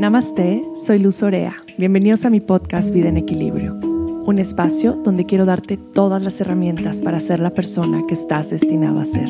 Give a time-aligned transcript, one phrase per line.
[0.00, 1.62] Namaste, soy Luz Orea.
[1.76, 7.02] Bienvenidos a mi podcast Vida en Equilibrio, un espacio donde quiero darte todas las herramientas
[7.02, 9.28] para ser la persona que estás destinado a ser.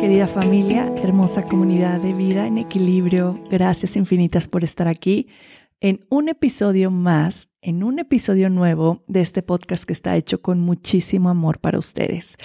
[0.00, 5.28] Querida familia, hermosa comunidad de vida en equilibrio, gracias infinitas por estar aquí
[5.80, 10.58] en un episodio más, en un episodio nuevo de este podcast que está hecho con
[10.58, 12.36] muchísimo amor para ustedes.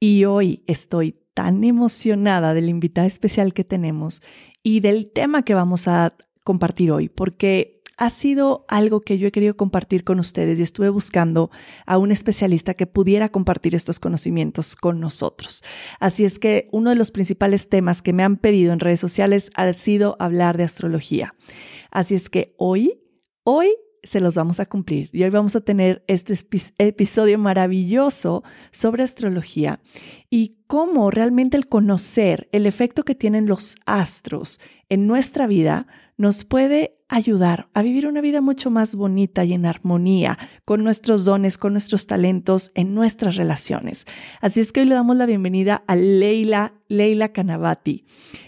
[0.00, 4.22] Y hoy estoy tan emocionada de la invitada especial que tenemos
[4.62, 9.30] y del tema que vamos a compartir hoy, porque ha sido algo que yo he
[9.30, 11.50] querido compartir con ustedes y estuve buscando
[11.84, 15.62] a un especialista que pudiera compartir estos conocimientos con nosotros.
[15.98, 19.50] Así es que uno de los principales temas que me han pedido en redes sociales
[19.54, 21.34] ha sido hablar de astrología.
[21.90, 23.02] Así es que hoy,
[23.44, 23.68] hoy
[24.02, 26.34] se los vamos a cumplir y hoy vamos a tener este
[26.78, 29.80] episodio maravilloso sobre astrología
[30.30, 36.44] y cómo realmente el conocer el efecto que tienen los astros en nuestra vida nos
[36.44, 41.58] puede ayudar a vivir una vida mucho más bonita y en armonía con nuestros dones,
[41.58, 44.06] con nuestros talentos, en nuestras relaciones.
[44.40, 48.04] Así es que hoy le damos la bienvenida a Leila, Leila Canavati.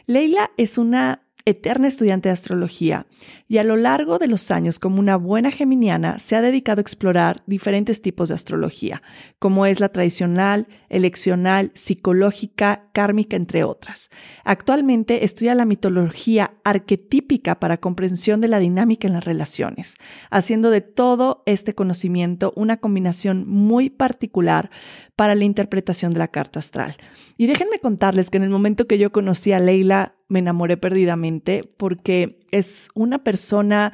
[0.06, 3.07] Leila es una eterna estudiante de astrología
[3.48, 6.83] y a lo largo de los años, como una buena geminiana, se ha dedicado a
[6.83, 9.03] explorar diferentes tipos de astrología,
[9.39, 14.11] como es la tradicional, eleccional, psicológica, kármica, entre otras.
[14.45, 19.97] Actualmente estudia la mitología arquetípica para comprensión de la dinámica en las relaciones,
[20.31, 24.71] haciendo de todo este conocimiento una combinación muy particular
[25.17, 26.97] para la interpretación de la carta astral.
[27.37, 31.62] Y déjenme contarles que en el momento que yo conocí a Leila, me enamoré perdidamente
[31.77, 33.92] porque es una persona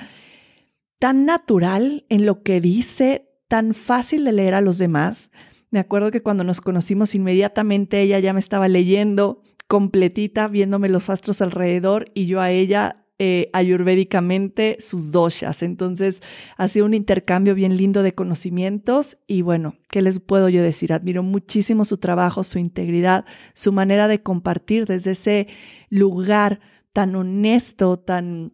[0.99, 5.31] tan natural en lo que dice, tan fácil de leer a los demás.
[5.71, 11.11] Me acuerdo que cuando nos conocimos inmediatamente ella ya me estaba leyendo completita, viéndome los
[11.11, 15.63] astros alrededor y yo a ella eh, ayurvédicamente sus doshas.
[15.63, 16.23] Entonces
[16.57, 20.93] ha sido un intercambio bien lindo de conocimientos y bueno, ¿qué les puedo yo decir?
[20.93, 23.25] Admiro muchísimo su trabajo, su integridad,
[23.55, 25.49] su manera de compartir desde ese
[25.91, 26.61] lugar
[26.93, 28.53] tan honesto, tan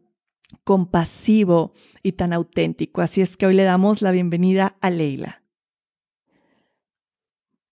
[0.64, 1.72] compasivo
[2.02, 3.02] y tan auténtico.
[3.02, 5.42] Así es que hoy le damos la bienvenida a Leila.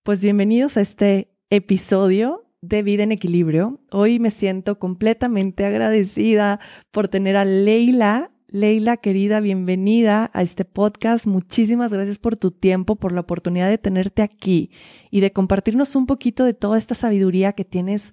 [0.03, 3.81] Pues bienvenidos a este episodio de Vida en Equilibrio.
[3.91, 6.61] Hoy me siento completamente agradecida
[6.93, 8.31] por tener a Leila.
[8.47, 11.27] Leila, querida, bienvenida a este podcast.
[11.27, 14.71] Muchísimas gracias por tu tiempo, por la oportunidad de tenerte aquí
[15.11, 18.13] y de compartirnos un poquito de toda esta sabiduría que tienes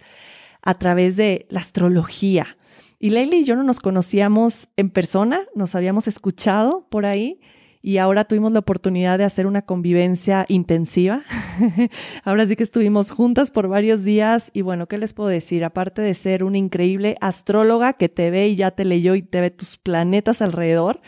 [0.63, 2.57] a través de la astrología.
[2.99, 7.39] Y Leila y yo no nos conocíamos en persona, nos habíamos escuchado por ahí
[7.81, 11.23] y ahora tuvimos la oportunidad de hacer una convivencia intensiva.
[12.23, 15.63] ahora sí que estuvimos juntas por varios días y bueno, ¿qué les puedo decir?
[15.63, 19.39] Aparte de ser una increíble astróloga que te ve y ya te leyó y te
[19.39, 21.00] ve tus planetas alrededor,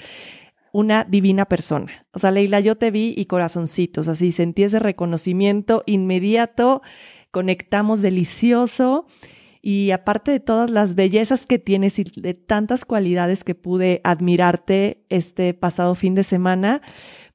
[0.71, 2.05] una divina persona.
[2.13, 6.81] O sea, Leila, yo te vi y corazoncitos, así sentí ese reconocimiento inmediato,
[7.31, 9.05] conectamos delicioso
[9.61, 15.05] y aparte de todas las bellezas que tienes y de tantas cualidades que pude admirarte
[15.09, 16.81] este pasado fin de semana,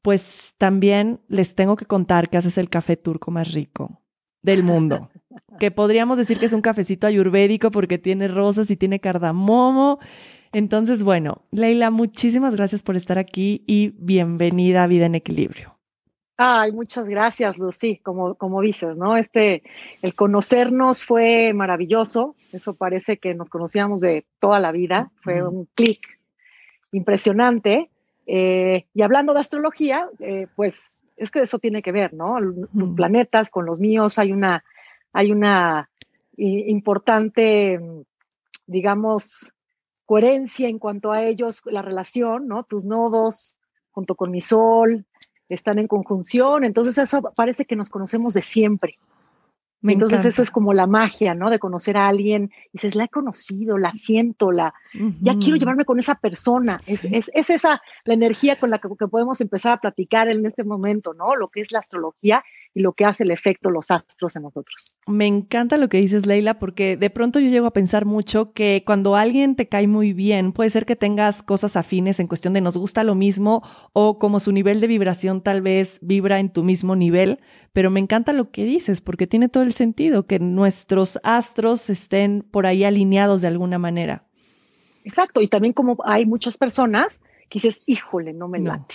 [0.02, 4.00] pues también les tengo que contar que haces el café turco más rico
[4.42, 5.08] del mundo.
[5.58, 9.98] que podríamos decir que es un cafecito ayurvédico porque tiene rosas y tiene cardamomo.
[10.52, 15.75] Entonces, bueno, Leila, muchísimas gracias por estar aquí y bienvenida a Vida en Equilibrio.
[16.38, 19.16] Ay, muchas gracias, Lucy, como, como dices, ¿no?
[19.16, 19.62] Este,
[20.02, 25.66] el conocernos fue maravilloso, eso parece que nos conocíamos de toda la vida, fue un
[25.74, 26.00] clic
[26.92, 27.90] impresionante.
[28.26, 32.36] Eh, y hablando de astrología, eh, pues es que eso tiene que ver, ¿no?
[32.78, 34.62] Tus planetas con los míos, hay una,
[35.14, 35.88] hay una
[36.36, 37.80] importante,
[38.66, 39.54] digamos,
[40.04, 42.64] coherencia en cuanto a ellos, la relación, ¿no?
[42.64, 43.56] Tus nodos
[43.90, 45.06] junto con mi sol,
[45.48, 48.98] están en conjunción, entonces eso parece que nos conocemos de siempre.
[49.82, 51.50] entonces eso es como la magia, ¿no?
[51.50, 54.74] De conocer a alguien, y dices, la he conocido, la siento, la,
[55.20, 56.80] ya quiero llevarme con esa persona.
[56.86, 60.44] Es, es, es, esa la energía con la que, que, podemos empezar a platicar en
[60.44, 61.36] este momento, ¿no?
[61.36, 62.42] Lo que es la astrología
[62.76, 64.98] y lo que hace el efecto los astros en nosotros.
[65.06, 68.82] Me encanta lo que dices, Leila, porque de pronto yo llego a pensar mucho que
[68.84, 72.60] cuando alguien te cae muy bien, puede ser que tengas cosas afines en cuestión de
[72.60, 73.62] nos gusta lo mismo
[73.94, 77.40] o como su nivel de vibración tal vez vibra en tu mismo nivel,
[77.72, 82.42] pero me encanta lo que dices porque tiene todo el sentido que nuestros astros estén
[82.42, 84.26] por ahí alineados de alguna manera.
[85.02, 88.94] Exacto, y también como hay muchas personas que dices, híjole, no me late.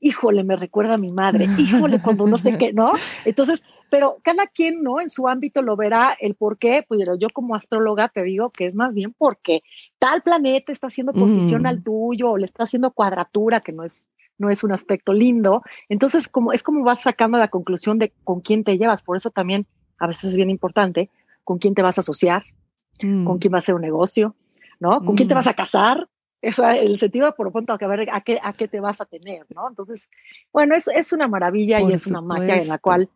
[0.00, 1.48] Híjole, me recuerda a mi madre.
[1.58, 2.92] Híjole, cuando no sé qué, ¿no?
[3.24, 5.00] Entonces, pero cada quien, ¿no?
[5.00, 6.84] En su ámbito lo verá el por qué.
[6.86, 9.62] Pues yo como astróloga te digo que es más bien porque
[9.98, 11.84] tal planeta está haciendo posición al mm.
[11.84, 15.62] tuyo o le está haciendo cuadratura, que no es no es un aspecto lindo.
[15.88, 19.02] Entonces, como, es como vas sacando la conclusión de con quién te llevas.
[19.02, 19.66] Por eso también
[19.98, 21.10] a veces es bien importante
[21.44, 22.44] con quién te vas a asociar,
[23.00, 23.38] con mm.
[23.38, 24.34] quién va a hacer un negocio,
[24.80, 25.02] ¿no?
[25.04, 25.38] ¿Con quién te mm.
[25.38, 26.08] vas a casar?
[26.46, 29.46] Eso, el sentido por lo a ver a qué, a qué te vas a tener,
[29.54, 29.68] ¿no?
[29.68, 30.08] Entonces,
[30.52, 33.08] bueno, es, es una maravilla y es una magia en la cual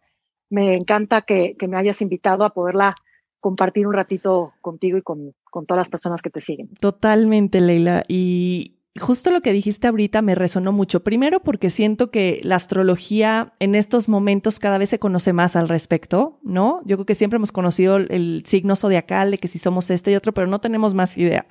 [0.48, 2.94] me encanta que, que, me hayas invitado a poderla
[3.38, 6.70] compartir un ratito contigo y con, con todas las personas que te siguen.
[6.80, 8.04] Totalmente, Leila.
[8.08, 11.04] Y, justo lo que dijiste ahorita me resonó mucho.
[11.04, 15.68] Primero porque siento que la astrología en estos momentos cada vez se conoce más al
[15.68, 16.80] respecto, ¿no?
[16.84, 20.16] Yo creo que siempre hemos conocido el signo zodiacal de que si somos este y
[20.16, 21.46] otro, pero no tenemos más idea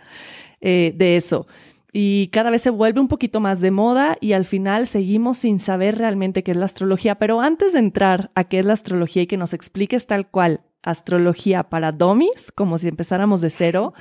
[0.62, 1.48] eh, de eso.
[1.92, 5.60] Y cada vez se vuelve un poquito más de moda y al final seguimos sin
[5.60, 7.16] saber realmente qué es la astrología.
[7.16, 10.62] Pero antes de entrar a qué es la astrología y que nos expliques tal cual
[10.84, 13.94] astrología para domis, como si empezáramos de cero,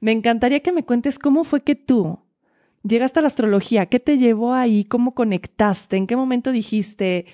[0.00, 2.18] me encantaría que me cuentes cómo fue que tú
[2.82, 4.84] llegaste a la astrología, ¿qué te llevó ahí?
[4.84, 5.96] ¿Cómo conectaste?
[5.96, 7.26] ¿En qué momento dijiste,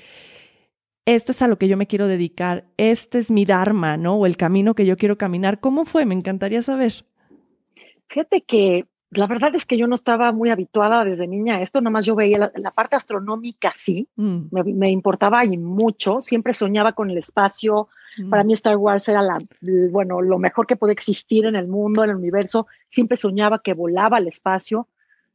[1.07, 4.17] esto es a lo que yo me quiero dedicar, este es mi Dharma, ¿no?
[4.17, 5.61] O el camino que yo quiero caminar.
[5.61, 6.05] ¿Cómo fue?
[6.05, 7.07] Me encantaría saber.
[8.09, 11.81] Fíjate que la verdad es que yo no estaba muy habituada desde niña a esto,
[11.81, 14.49] nomás yo veía la, parte astronómica, sí, mm.
[14.51, 17.89] me, importaba y mucho, siempre soñaba con el espacio,
[18.19, 18.29] mm.
[18.29, 19.39] para mí Star Wars era la,
[19.91, 23.73] bueno, lo mejor que puede existir en el mundo, en el universo, siempre soñaba que
[23.73, 24.89] volaba al espacio,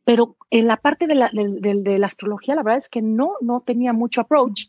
[0.06, 3.62] pero en la parte de la, de, la astrología, la verdad es que no, no
[3.62, 4.68] tenía mucho approach.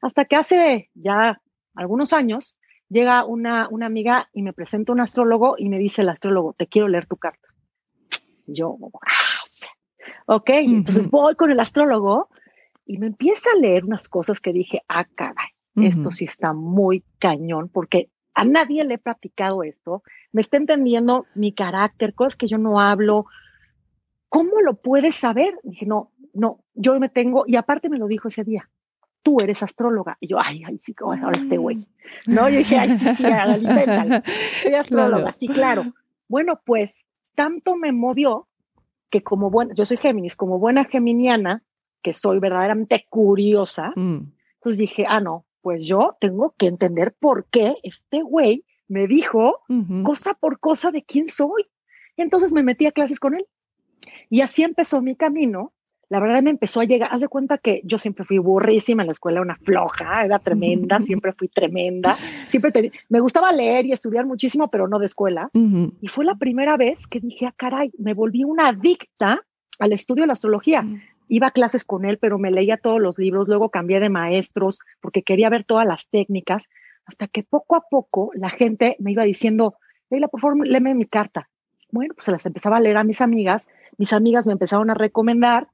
[0.00, 1.40] Hasta que hace ya
[1.74, 2.56] algunos años
[2.88, 6.68] llega una, una amiga y me presenta un astrólogo y me dice el astrólogo, te
[6.68, 7.45] quiero leer tu carta.
[8.46, 8.76] Yo,
[10.26, 12.28] ok, entonces voy con el astrólogo
[12.84, 17.04] y me empieza a leer unas cosas que dije, ah, caray, esto sí está muy
[17.18, 20.02] cañón, porque a nadie le he practicado esto,
[20.32, 23.26] me está entendiendo mi carácter, cosas que yo no hablo,
[24.28, 25.54] ¿cómo lo puedes saber?
[25.62, 28.68] dije, no, no, yo me tengo, y aparte me lo dijo ese día,
[29.22, 30.18] tú eres astróloga.
[30.20, 31.86] Y yo, ay, ay, sí, ¿cómo ahora este güey?
[32.26, 34.22] No, yo dije, ay, sí, sí, alimentala.
[34.62, 35.84] Soy astróloga, sí, claro.
[36.28, 37.05] Bueno, pues
[37.36, 38.48] tanto me movió
[39.10, 41.62] que como buena, yo soy Géminis, como buena geminiana,
[42.02, 44.32] que soy verdaderamente curiosa, mm.
[44.54, 49.64] entonces dije, ah, no, pues yo tengo que entender por qué este güey me dijo
[50.04, 51.66] cosa por cosa de quién soy.
[52.16, 53.44] entonces me metí a clases con él.
[54.30, 55.72] Y así empezó mi camino.
[56.08, 59.08] La verdad me empezó a llegar, haz de cuenta que yo siempre fui burrísima en
[59.08, 62.16] la escuela, una floja, era tremenda, siempre fui tremenda,
[62.48, 65.50] siempre me gustaba leer y estudiar muchísimo, pero no de escuela.
[66.00, 69.42] Y fue la primera vez que dije, ah, caray, me volví una adicta
[69.78, 70.84] al estudio de la astrología.
[71.28, 74.78] Iba a clases con él, pero me leía todos los libros, luego cambié de maestros
[75.00, 76.68] porque quería ver todas las técnicas,
[77.04, 79.74] hasta que poco a poco la gente me iba diciendo,
[80.10, 81.48] Leila, por favor, léeme mi carta.
[81.90, 84.94] Bueno, pues se las empezaba a leer a mis amigas, mis amigas me empezaron a
[84.94, 85.68] recomendar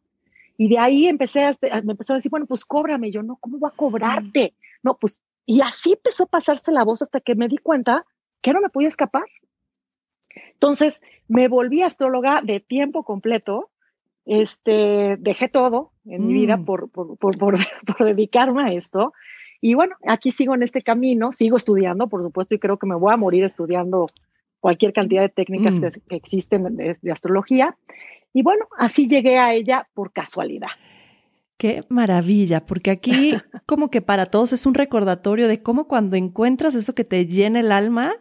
[0.57, 3.11] y de ahí empecé a, me empezó a decir, bueno, pues cóbrame.
[3.11, 4.55] yo, no, ¿cómo voy a cobrarte?
[4.83, 8.05] No, pues, y así empezó a pasarse la voz hasta que me di cuenta
[8.41, 9.25] que no me podía escapar.
[10.55, 13.71] Entonces, me volví astróloga de tiempo completo.
[14.25, 16.65] Este, dejé todo en mi vida mm.
[16.65, 17.57] por, por, por, por,
[18.05, 19.13] dedicarme a esto.
[19.61, 22.97] Y bueno, aquí sigo en este camino, sigo estudiando, por supuesto, y creo que me
[22.97, 24.07] voy a morir estudiando
[24.61, 26.01] cualquier cantidad de técnicas mm.
[26.09, 27.77] que, existen de, astrología.
[28.33, 30.69] Y bueno, así llegué a ella por casualidad.
[31.63, 33.35] Qué maravilla, porque aquí
[33.67, 37.61] como que para todos es un recordatorio de cómo cuando encuentras eso que te llena
[37.61, 38.17] el alma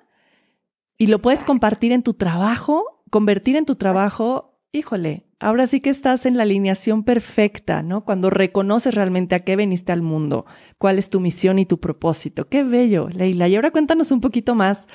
[0.95, 5.89] y lo puedes compartir en tu trabajo, convertir en tu trabajo, híjole, ahora sí que
[5.89, 8.05] estás en la alineación perfecta, ¿no?
[8.05, 10.45] Cuando reconoces realmente a qué veniste al mundo,
[10.77, 12.47] cuál es tu misión y tu propósito.
[12.47, 13.47] Qué bello, Leila.
[13.47, 14.87] Y ahora cuéntanos un poquito más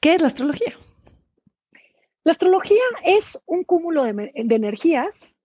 [0.00, 0.76] ¿Qué es la astrología?
[2.22, 5.36] La astrología es un cúmulo de, energías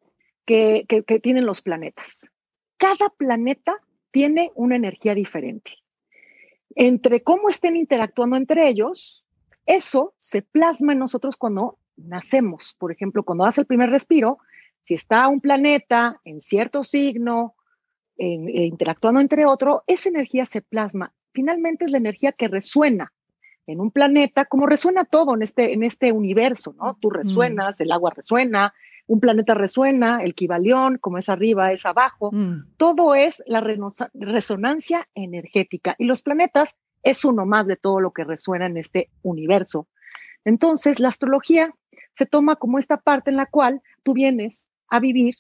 [0.48, 2.32] que, tienen los planetas.
[2.78, 3.76] Cada planeta
[4.12, 5.74] tiene una energía diferente.
[6.76, 9.26] Entre cómo estén interactuando entre ellos,
[9.66, 12.76] eso se plasma en nosotros cuando nacemos.
[12.80, 14.38] Por ejemplo, cuando das el primer respiro,
[14.84, 17.56] si está un planeta en cierto signo,
[18.18, 21.14] eh, interactuando entre otro, esa energía se plasma.
[21.34, 23.12] Finalmente es la energía que resuena
[23.66, 26.98] en un planeta, como resuena todo en este, en este universo, ¿no?
[27.02, 28.74] Tú resuenas, el agua resuena,
[29.08, 32.32] un planeta resuena, el Kibalión, como es arriba, es abajo.
[32.32, 32.76] Mm.
[32.78, 38.26] Todo es la resonancia energética y los planetas es uno más de todo lo que
[38.26, 39.88] resuena en este universo.
[40.44, 41.74] Entonces, la astrología
[42.14, 45.36] se toma como esta parte en la cual tú vienes a vivir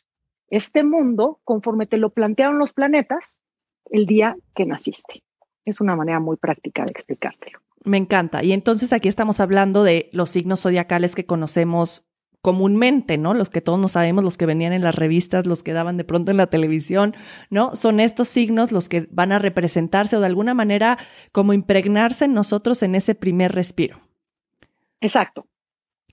[0.49, 3.41] este mundo conforme te lo plantearon los planetas
[3.89, 5.21] el día que naciste.
[5.65, 7.59] Es una manera muy práctica de explicártelo.
[7.83, 8.43] Me encanta.
[8.43, 12.05] Y entonces aquí estamos hablando de los signos zodiacales que conocemos
[12.41, 13.33] comúnmente, ¿no?
[13.33, 16.03] Los que todos no sabemos, los que venían en las revistas, los que daban de
[16.03, 17.15] pronto en la televisión,
[17.49, 17.75] ¿no?
[17.75, 20.97] Son estos signos los que van a representarse o de alguna manera
[21.31, 23.99] como impregnarse en nosotros en ese primer respiro.
[25.01, 25.47] Exacto.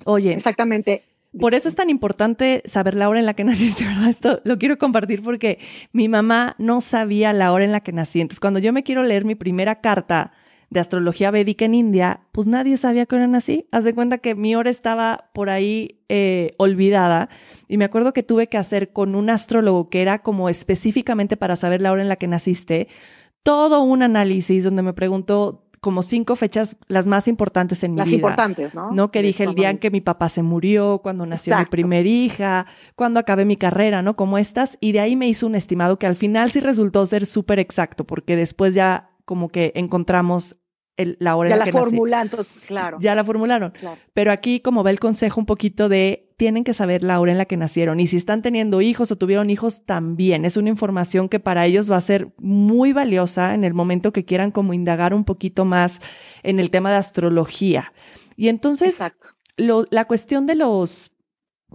[0.05, 0.33] Oye.
[0.33, 1.05] Exactamente.
[1.39, 4.09] Por eso es tan importante saber la hora en la que naciste, ¿verdad?
[4.09, 5.59] Esto lo quiero compartir porque
[5.93, 8.21] mi mamá no sabía la hora en la que nací.
[8.21, 10.33] Entonces, cuando yo me quiero leer mi primera carta
[10.75, 13.69] de astrología védica en India, pues nadie sabía que hora nací.
[13.71, 17.29] Haz de cuenta que mi hora estaba por ahí eh, olvidada.
[17.69, 21.55] Y me acuerdo que tuve que hacer con un astrólogo que era como específicamente para
[21.55, 22.89] saber la hora en la que naciste,
[23.45, 28.05] todo un análisis donde me preguntó como cinco fechas las más importantes en mi vida.
[28.05, 28.91] Las importantes, ¿no?
[28.91, 29.13] ¿no?
[29.13, 32.67] Que dije el día en que mi papá se murió, cuando nació mi primer hija,
[32.97, 34.17] cuando acabé mi carrera, ¿no?
[34.17, 34.77] Como estas.
[34.81, 38.05] Y de ahí me hizo un estimado que al final sí resultó ser súper exacto,
[38.05, 40.57] porque después ya como que encontramos
[40.97, 42.99] la hora ya en la que formularon, entonces, claro.
[43.01, 43.73] Ya la formularon.
[44.13, 47.39] Pero aquí, como ve el consejo un poquito de, tienen que saber la hora en
[47.39, 48.01] la que nacieron.
[48.01, 50.45] Y si están teniendo hijos o tuvieron hijos, también.
[50.45, 54.25] Es una información que para ellos va a ser muy valiosa en el momento que
[54.25, 56.01] quieran como indagar un poquito más
[56.43, 57.93] en el tema de astrología.
[58.37, 59.01] Y entonces,
[59.57, 61.11] la cuestión de los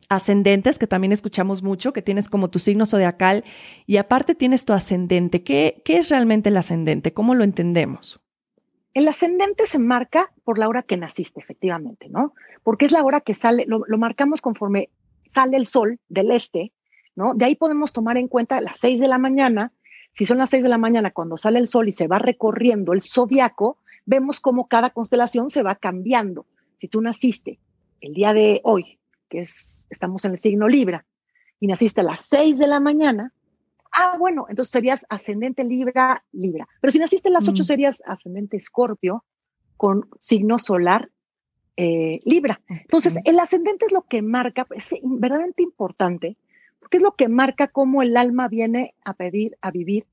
[0.07, 3.43] ascendentes, que también escuchamos mucho, que tienes como tu signo zodiacal
[3.85, 5.43] y aparte tienes tu ascendente.
[5.43, 7.13] ¿Qué, qué es realmente el ascendente?
[7.13, 8.21] ¿Cómo lo entendemos?
[8.99, 12.33] El ascendente se marca por la hora que naciste, efectivamente, ¿no?
[12.63, 14.89] Porque es la hora que sale, lo, marcamos conforme
[15.25, 16.73] sale el sol del este,
[17.15, 17.33] ¿no?
[17.33, 19.71] De ahí podemos tomar en cuenta las seis de la mañana.
[20.11, 22.91] Si son las seis de la mañana cuando sale el sol y se va recorriendo
[22.91, 26.45] el zodiaco, vemos cómo cada constelación se va cambiando.
[26.75, 27.57] Si tú naciste
[28.01, 31.05] el día de hoy, que es, estamos en el signo Libra,
[31.61, 33.31] y naciste a las seis de la mañana,
[33.91, 36.67] Ah, bueno, entonces serías ascendente Libra, Libra.
[36.81, 37.65] Pero si naciste en las ocho, mm.
[37.65, 39.23] serías ascendente Escorpio
[39.77, 41.09] con signo solar
[41.77, 42.61] eh, Libra.
[42.67, 46.37] Entonces, el ascendente es lo que marca, es verdaderamente importante,
[46.79, 50.05] porque es lo que marca cómo el alma viene a pedir, a vivir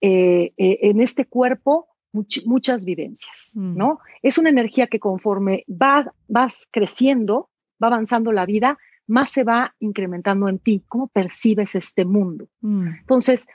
[0.00, 3.76] eh, eh, en este cuerpo muchas vivencias, mm.
[3.76, 3.98] ¿no?
[4.22, 7.48] Es una energía que conforme vas, vas creciendo,
[7.82, 12.48] va avanzando la vida, más se va incrementando en ti, cómo percibes este mundo.
[12.60, 12.88] Mm.
[13.00, 13.46] Entonces,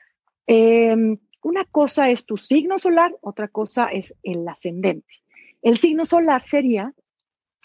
[0.46, 5.14] em, una cosa es tu signo solar, otra cosa es el ascendente.
[5.62, 6.94] El signo solar sería,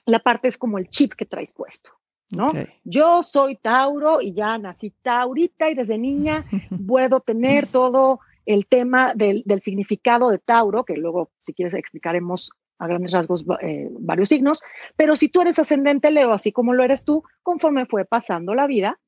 [0.07, 1.91] la parte es como el chip que traes puesto,
[2.31, 2.53] ¿no?
[2.85, 6.45] Yo soy Tauro y ya nací Taurita y desde niña
[6.87, 12.51] puedo tener todo el tema del, del, significado de Tauro, que luego, si quieres, explicaremos
[12.83, 14.63] a grandes rasgos eh, varios signos,
[14.97, 18.67] pero si tú eres ascendente Leo, así como lo eres tú, conforme fue pasando la
[18.67, 18.99] vida,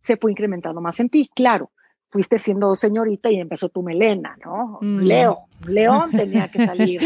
[0.00, 1.28] se fue incrementando más en ti.
[1.34, 1.70] Claro,
[2.08, 4.78] fuiste siendo señorita y empezó tu melena, ¿no?
[4.80, 5.00] Mm.
[5.00, 7.02] Leo, León tenía que salir,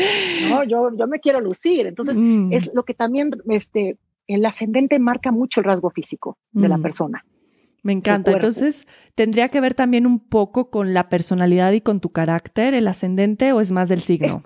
[0.49, 0.62] ¿no?
[0.62, 1.87] Yo, yo me quiero lucir.
[1.87, 2.52] Entonces, mm.
[2.52, 6.83] es lo que también, este, el ascendente marca mucho el rasgo físico de la mm.
[6.83, 7.25] persona.
[7.83, 8.30] Me encanta.
[8.30, 12.88] Entonces, ¿tendría que ver también un poco con la personalidad y con tu carácter, el
[12.88, 14.42] ascendente, o es más del signo?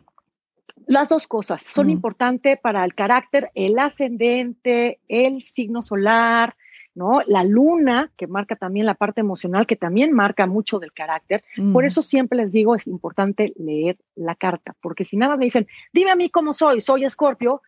[0.89, 6.57] Las dos cosas son importantes para el carácter, el ascendente, el signo solar,
[6.95, 7.21] ¿no?
[7.27, 11.45] La luna, que marca también la parte emocional, que también marca mucho del carácter.
[11.75, 15.45] Por eso siempre les digo, es importante leer la carta, porque si nada más me
[15.45, 17.61] dicen, dime a mí cómo soy, soy escorpio,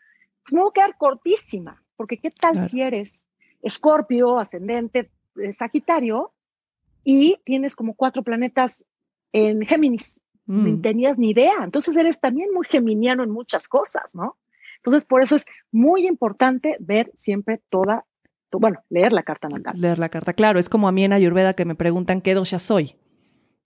[0.43, 3.29] pues me voy a quedar cortísima, porque ¿qué tal si eres
[3.61, 6.33] escorpio, ascendente, eh, sagitario,
[7.05, 8.87] y tienes como cuatro planetas
[9.33, 10.23] en Géminis?
[10.51, 10.83] Ni mm.
[10.83, 11.55] tenías ni idea.
[11.63, 14.37] Entonces eres también muy geminiano en muchas cosas, ¿no?
[14.77, 18.07] Entonces, por eso es muy importante ver siempre toda,
[18.51, 19.75] bueno, leer la carta natal.
[19.79, 22.59] Leer la carta, claro, es como a mí en Ayurveda que me preguntan qué dosha
[22.59, 22.97] soy.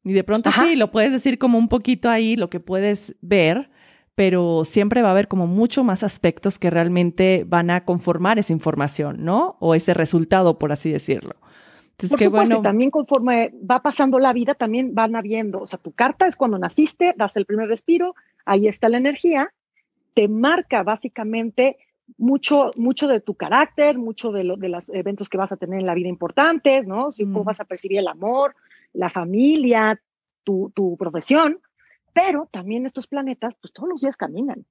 [0.03, 3.71] Y de pronto sí, lo puedes decir como un poquito ahí, lo que puedes ver,
[4.15, 8.53] pero siempre va a haber como mucho más aspectos que realmente van a conformar esa
[8.53, 9.57] información, ¿no?
[9.61, 11.37] O ese resultado, por así decirlo.
[11.97, 16.27] Por supuesto, también conforme va pasando la vida, también van habiendo, o sea, tu carta
[16.27, 19.53] es cuando naciste, das el primer respiro, ahí está la energía,
[20.13, 21.77] te marca básicamente
[22.19, 25.81] mucho, mucho de tu carácter, mucho de, lo, de los eventos que vas a tener
[25.81, 27.11] en la vida importantes, ¿no?
[27.11, 27.47] Si cómo mm.
[27.47, 28.55] vas a percibir el amor,
[28.93, 30.01] la familia,
[30.43, 31.61] tu, tu profesión,
[32.13, 34.65] pero también estos planetas, pues todos los días caminan.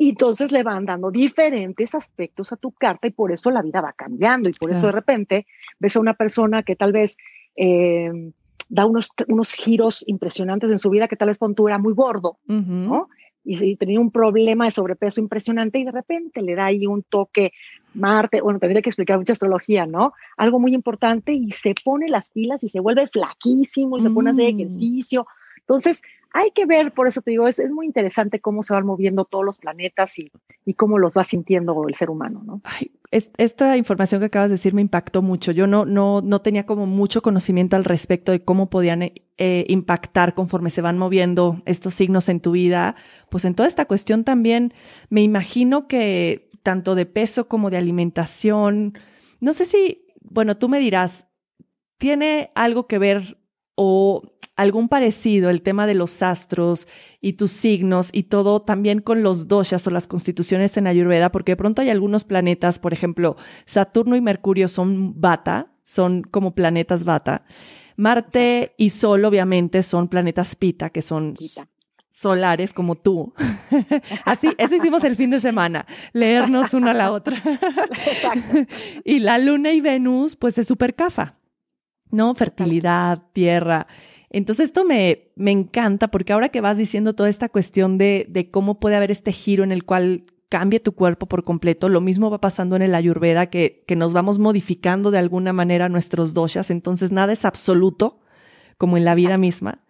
[0.00, 3.80] Y entonces le van dando diferentes aspectos a tu carta y por eso la vida
[3.80, 5.46] va cambiando y por eso de repente
[5.80, 7.16] ves a una persona que tal vez
[7.56, 8.30] eh,
[8.68, 12.38] da unos, unos giros impresionantes en su vida, que tal vez tú era muy gordo,
[12.46, 13.08] ¿no?
[13.44, 17.52] Y, tenía un problema de sobrepeso impresionante y de repente le da ahí un toque
[17.94, 20.12] Marte, bueno, tendría que explicar mucha astrología, ¿no?
[20.36, 24.30] Algo muy importante y se pone las pilas y se vuelve flaquísimo y se pone
[24.30, 24.60] a hacer mm.
[24.60, 25.26] ejercicio.
[25.60, 28.84] Entonces, hay que ver, por eso te digo, es, es muy interesante cómo se van
[28.84, 30.30] moviendo todos los planetas y,
[30.64, 32.60] y cómo los va sintiendo el ser humano, ¿no?
[32.64, 35.52] Ay, esta información que acabas de decir me impactó mucho.
[35.52, 40.34] Yo no, no, no tenía como mucho conocimiento al respecto de cómo podían eh, impactar
[40.34, 42.96] conforme se van moviendo estos signos en tu vida.
[43.30, 44.74] Pues en toda esta cuestión también
[45.08, 48.98] me imagino que tanto de peso como de alimentación,
[49.40, 51.28] no sé si, bueno, tú me dirás,
[51.96, 53.38] ¿tiene algo que ver
[53.80, 54.22] o
[54.56, 56.88] algún parecido el tema de los astros
[57.20, 61.52] y tus signos y todo también con los doshas o las constituciones en Ayurveda, porque
[61.52, 67.04] de pronto hay algunos planetas, por ejemplo, Saturno y Mercurio son bata, son como planetas
[67.04, 67.44] bata.
[67.96, 71.36] Marte y Sol obviamente son planetas pita, que son
[72.10, 73.32] solares como tú.
[74.24, 77.40] Así, eso hicimos el fin de semana, leernos una a la otra.
[79.04, 81.37] y la Luna y Venus, pues es super cafa.
[82.10, 82.34] ¿No?
[82.34, 83.86] Fertilidad, tierra.
[84.30, 88.50] Entonces esto me, me encanta porque ahora que vas diciendo toda esta cuestión de, de
[88.50, 92.30] cómo puede haber este giro en el cual cambia tu cuerpo por completo, lo mismo
[92.30, 96.70] va pasando en el ayurveda, que, que nos vamos modificando de alguna manera nuestros doshas,
[96.70, 98.20] entonces nada es absoluto
[98.78, 99.84] como en la vida misma.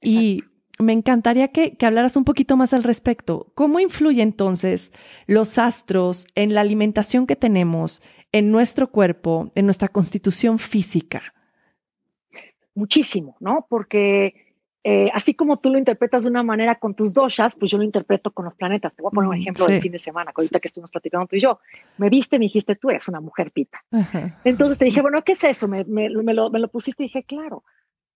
[0.00, 0.42] Y
[0.78, 3.52] me encantaría que, que, hablaras un poquito más al respecto.
[3.54, 4.92] ¿Cómo influye entonces
[5.26, 8.02] los astros en la alimentación que tenemos,
[8.32, 11.34] en nuestro cuerpo, en nuestra constitución física?
[12.74, 13.66] Muchísimo, ¿no?
[13.68, 14.34] Porque
[14.84, 17.84] eh, así como tú lo interpretas de una manera con tus doshas, pues yo lo
[17.84, 18.94] interpreto con los planetas.
[18.94, 21.26] Te voy a poner un mm, ejemplo del fin de semana, ahorita que estuvimos platicando
[21.28, 21.60] tú y yo.
[21.98, 23.84] Me viste, me dijiste, tú eres una mujer pita.
[24.44, 25.68] Entonces te dije, bueno, ¿qué es eso?
[25.68, 27.62] Me, me, me, lo, me lo pusiste y dije, claro.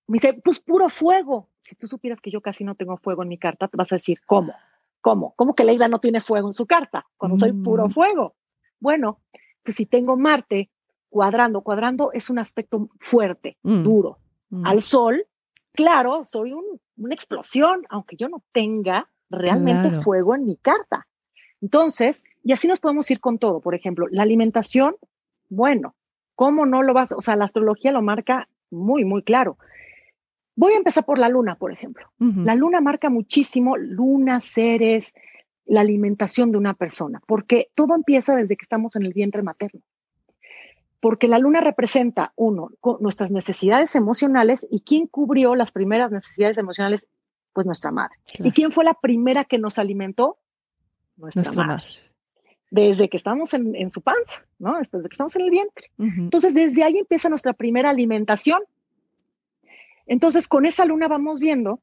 [0.08, 1.50] Me dice, pues puro fuego.
[1.62, 3.96] Si tú supieras que yo casi no tengo fuego en mi carta, te vas a
[3.96, 4.54] decir, ¿cómo?
[5.00, 5.34] ¿Cómo?
[5.36, 7.92] ¿Cómo que Leila no tiene fuego en su carta cuando soy puro mm.
[7.92, 8.34] fuego?
[8.80, 9.20] Bueno,
[9.62, 10.70] pues si tengo Marte
[11.08, 13.82] cuadrando, cuadrando es un aspecto fuerte, mm.
[13.84, 14.18] duro,
[14.64, 15.26] al sol,
[15.72, 21.06] claro, soy una explosión, aunque yo no tenga realmente fuego en mi carta.
[21.60, 23.60] Entonces, y así nos podemos ir con todo.
[23.60, 24.96] Por ejemplo, la alimentación,
[25.48, 25.94] bueno,
[26.34, 27.12] ¿cómo no lo vas?
[27.12, 29.58] O sea, la astrología lo marca muy, muy claro.
[30.54, 32.06] Voy a empezar por la luna, por ejemplo.
[32.18, 35.14] La luna marca muchísimo luna, seres,
[35.66, 39.82] la alimentación de una persona, porque todo empieza desde que estamos en el vientre materno
[41.06, 47.06] porque la luna representa, uno, nuestras necesidades emocionales y quién cubrió las primeras necesidades emocionales,
[47.52, 48.16] pues nuestra madre.
[48.40, 50.36] ¿Y quién fue la primera que nos alimentó?
[51.16, 51.84] Nuestra, madre.
[52.72, 54.78] Desde que estamos en, su panza, ¿no?
[54.78, 55.92] Desde que estamos en el vientre.
[55.96, 58.62] Entonces, desde ahí empieza nuestra primera alimentación.
[60.06, 61.78] Entonces, con esa luna vamos viendo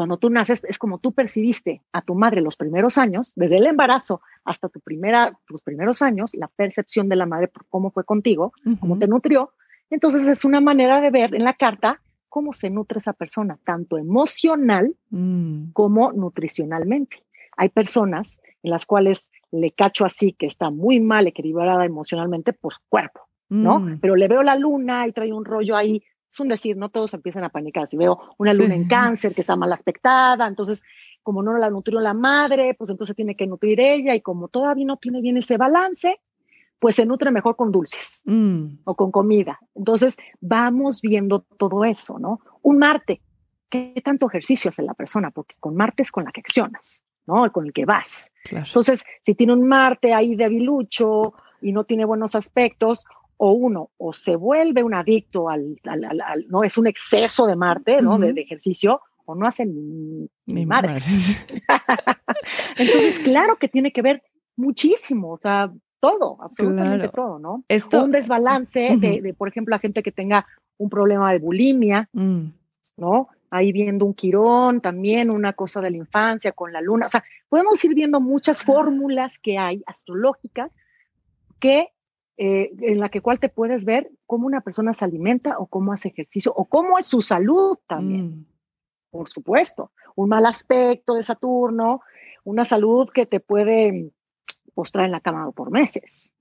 [0.00, 3.66] cuando tú naces es como tú percibiste a tu madre los primeros años, desde el
[3.66, 8.04] embarazo hasta tu primera, tus primeros años, la percepción de la madre por cómo fue
[8.04, 9.52] contigo, cómo te nutrió.
[9.90, 13.98] Entonces es una manera de ver en la carta cómo se nutre esa persona, tanto
[13.98, 15.72] emocional mm.
[15.74, 17.18] como nutricionalmente.
[17.58, 22.72] Hay personas en las cuales le cacho así que está muy mal equilibrada emocionalmente por
[22.72, 23.80] su cuerpo, ¿no?
[23.80, 23.98] Mm.
[24.00, 27.14] Pero le veo la luna y trae un rollo ahí es un decir, no todos
[27.14, 27.88] empiezan a panicar.
[27.88, 30.82] Si veo una luna en cáncer que está mal aspectada, entonces
[31.22, 34.86] como no la nutrió la madre, pues entonces tiene que nutrir ella y como todavía
[34.86, 36.20] no tiene bien ese balance,
[36.78, 38.80] pues se nutre mejor con dulces mm.
[38.84, 39.58] o con comida.
[39.74, 42.40] Entonces vamos viendo todo eso, ¿no?
[42.62, 43.20] Un Marte,
[43.68, 45.30] ¿qué tanto ejercicio hace la persona?
[45.30, 47.50] Porque con Marte es con la que accionas, ¿no?
[47.52, 48.32] Con el que vas.
[48.50, 53.04] Entonces, si tiene un Marte ahí debilucho y no tiene buenos aspectos,
[53.42, 55.78] o uno o se vuelve un adicto al,
[56.48, 58.18] no es un exceso de Marte, ¿no?
[58.18, 61.06] de, ejercicio, o no hace ni, ni madres.
[62.76, 64.22] Entonces, claro que tiene que ver
[64.56, 67.64] muchísimo, o sea, todo, absolutamente todo, ¿no?
[67.66, 72.44] Esto, un desbalance de, por ejemplo, la gente que tenga un problema de bulimia, mm.
[72.98, 73.28] ¿no?
[73.50, 77.06] Ahí viendo un quirón, también una cosa de la infancia con la luna.
[77.06, 80.76] O sea, podemos ir viendo muchas fórmulas que hay astrológicas
[81.58, 81.88] que
[82.42, 85.92] eh, en la que cual te puedes ver cómo una persona se alimenta o cómo
[85.92, 88.28] hace ejercicio o cómo es su salud también.
[88.28, 88.46] Mm.
[89.10, 92.00] Por supuesto, un mal aspecto de Saturno,
[92.44, 94.10] una salud que te puede
[94.72, 96.32] postrar en la cama por meses.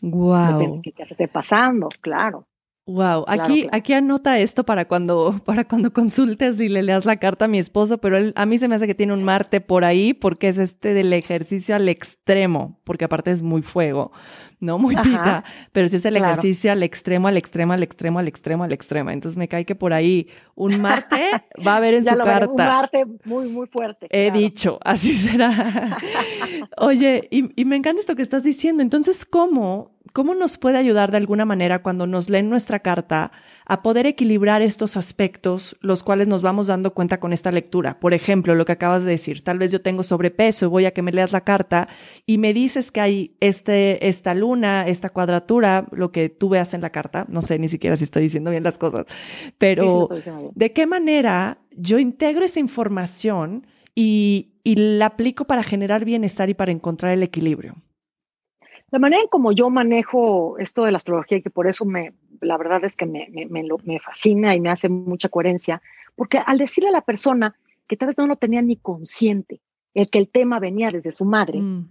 [0.00, 0.58] Wow.
[0.58, 2.46] Depende de qué te esté pasando, claro.
[2.88, 7.44] Wow, aquí, aquí anota esto para cuando, para cuando consultes y le leas la carta
[7.44, 9.84] a mi esposo, pero él, a mí se me hace que tiene un Marte por
[9.84, 14.10] ahí porque es este del ejercicio al extremo, porque aparte es muy fuego,
[14.58, 14.78] ¿no?
[14.78, 18.64] Muy pita, pero si es el ejercicio al extremo, al extremo, al extremo, al extremo,
[18.64, 19.10] al extremo.
[19.10, 21.28] Entonces me cae que por ahí un Marte
[21.66, 22.48] va a haber en su carta.
[22.48, 24.06] un Marte muy, muy fuerte.
[24.08, 25.98] He dicho, así será.
[26.78, 28.82] Oye, y, y me encanta esto que estás diciendo.
[28.82, 33.32] Entonces, ¿cómo ¿cómo nos puede ayudar de alguna manera cuando nos leen nuestra carta
[33.66, 38.00] a poder equilibrar estos aspectos, los cuales nos vamos dando cuenta con esta lectura?
[38.00, 40.92] Por ejemplo, lo que acabas de decir, tal vez yo tengo sobrepeso y voy a
[40.92, 41.88] que me leas la carta
[42.26, 46.80] y me dices que hay este, esta luna, esta cuadratura, lo que tú veas en
[46.80, 49.06] la carta, no sé ni siquiera si estoy diciendo bien las cosas,
[49.58, 50.08] pero
[50.54, 56.54] ¿de qué manera yo integro esa información y, y la aplico para generar bienestar y
[56.54, 57.76] para encontrar el equilibrio?
[58.90, 62.14] La manera en como yo manejo esto de la astrología y que por eso me,
[62.40, 65.82] la verdad es que me, me, me, fascina y me hace mucha coherencia,
[66.16, 67.54] porque al decirle a la persona
[67.86, 69.60] que tal vez no lo tenía ni consciente,
[69.94, 71.88] el que el tema venía desde su madre, mm.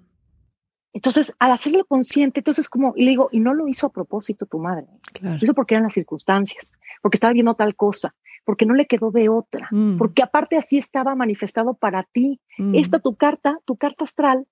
[0.93, 4.47] entonces al hacerlo consciente, entonces como, y le digo, y no lo hizo a propósito
[4.47, 4.87] tu madre,
[5.21, 8.15] lo hizo porque eran las circunstancias, porque estaba viendo tal cosa,
[8.47, 9.97] porque no le quedó de otra, mm.
[9.97, 12.39] porque aparte así estaba manifestado para ti.
[12.57, 12.75] Mm.
[12.75, 14.47] Esta tu carta, tu carta astral,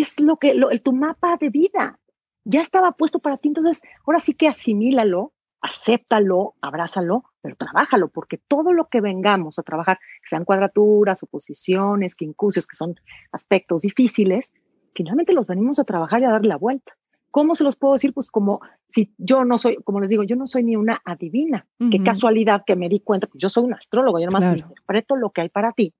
[0.00, 1.98] es lo que, lo, tu mapa de vida
[2.44, 3.48] ya estaba puesto para ti.
[3.48, 9.62] Entonces, ahora sí que asimílalo, acéptalo, abrázalo, pero trabájalo, porque todo lo que vengamos a
[9.62, 12.96] trabajar, que sean cuadraturas, oposiciones, quincurcios, que son
[13.32, 14.52] aspectos difíciles,
[14.94, 16.92] finalmente los venimos a trabajar y a darle la vuelta.
[17.30, 18.12] ¿Cómo se los puedo decir?
[18.12, 21.66] Pues como si yo no soy, como les digo, yo no soy ni una adivina.
[21.90, 25.30] Qué casualidad que me di cuenta, pues yo soy un astrólogo, yo nomás interpreto lo
[25.30, 25.92] que hay para ti.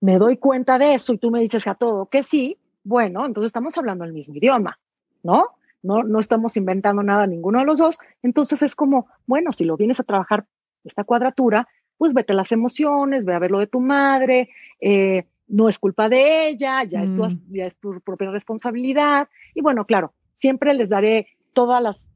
[0.00, 3.48] Me doy cuenta de eso y tú me dices a todo que sí, bueno, entonces
[3.48, 4.78] estamos hablando el mismo idioma,
[5.22, 5.48] ¿no?
[5.82, 7.98] No, no estamos inventando nada ninguno de los dos.
[8.22, 10.46] Entonces es como, bueno, si lo vienes a trabajar
[10.84, 15.68] esta cuadratura, pues vete las emociones, ve a ver lo de tu madre, eh, no
[15.68, 17.52] es culpa de ella, ya, es tu, mm.
[17.52, 19.28] ya es tu propia responsabilidad.
[19.54, 22.10] Y bueno, claro, siempre les daré todas las,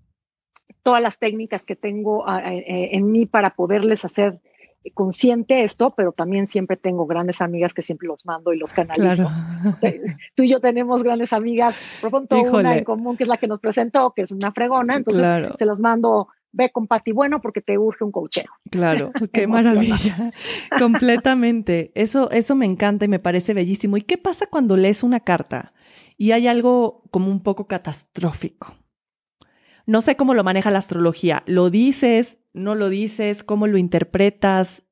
[0.83, 4.41] todas las técnicas que tengo ah, eh, eh, en mí para poderles hacer
[4.93, 9.31] consciente esto, pero también siempre tengo grandes amigas que siempre los mando y los canalizo.
[10.35, 13.47] Tú y yo tenemos grandes amigas, por pronto una en común que es la que
[13.47, 17.61] nos presentó, que es una fregona, entonces se los mando, ve con Pati Bueno porque
[17.61, 18.51] te urge un cocheo.
[18.71, 20.33] Claro, qué maravilla.
[20.79, 21.93] Completamente.
[21.95, 23.97] Eso, eso me encanta y me parece bellísimo.
[23.97, 25.73] ¿Y qué pasa cuando lees una carta
[26.17, 28.75] y hay algo como un poco catastrófico?
[29.87, 31.43] No sé cómo lo maneja la astrología.
[31.47, 32.39] ¿Lo dices?
[32.53, 33.45] ¿No lo dices?
[33.45, 34.85] ¿Cómo lo interpretas?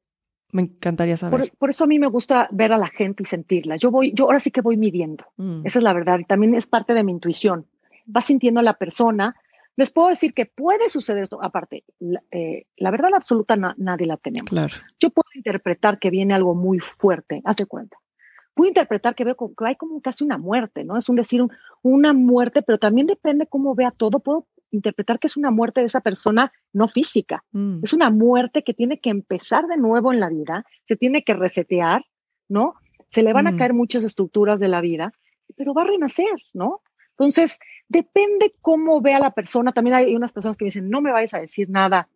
[0.51, 1.53] Me encantaría saber.
[1.59, 3.77] Por, eso a mí me gusta ver a la gente y sentirla.
[3.77, 5.25] Yo voy, yo ahora sí que voy midiendo.
[5.39, 5.65] Mm.
[5.65, 6.19] Esa es la verdad.
[6.19, 7.67] Y también es parte de mi intuición.
[8.05, 9.35] Vas sintiendo a la persona.
[9.77, 11.43] Les puedo decir que puede suceder esto.
[11.43, 14.51] Aparte, la, eh, verdad absoluta nadie la tenemos.
[15.01, 17.41] Yo puedo interpretar que viene algo muy fuerte.
[17.45, 17.97] Hace cuenta
[18.55, 20.97] puedo interpretar que veo que hay como casi una muerte, ¿no?
[20.97, 21.43] Es un decir,
[21.83, 24.21] una muerte, pero también depende cómo vea todo.
[24.21, 27.45] Puedo interpretar que es una muerte de esa persona no física.
[27.53, 27.81] Mm.
[27.83, 31.35] Es una muerte que tiene que empezar de nuevo en la vida, se tiene que
[31.35, 32.05] resetear,
[32.49, 32.75] ¿no?
[33.09, 33.57] Se le van a mm.
[33.59, 35.13] caer muchas estructuras de la vida,
[35.57, 36.81] pero va a renacer, ¿no?
[37.11, 39.73] Entonces, depende cómo vea la persona.
[39.73, 42.09] También hay unas personas que dicen, no me vayas a decir nada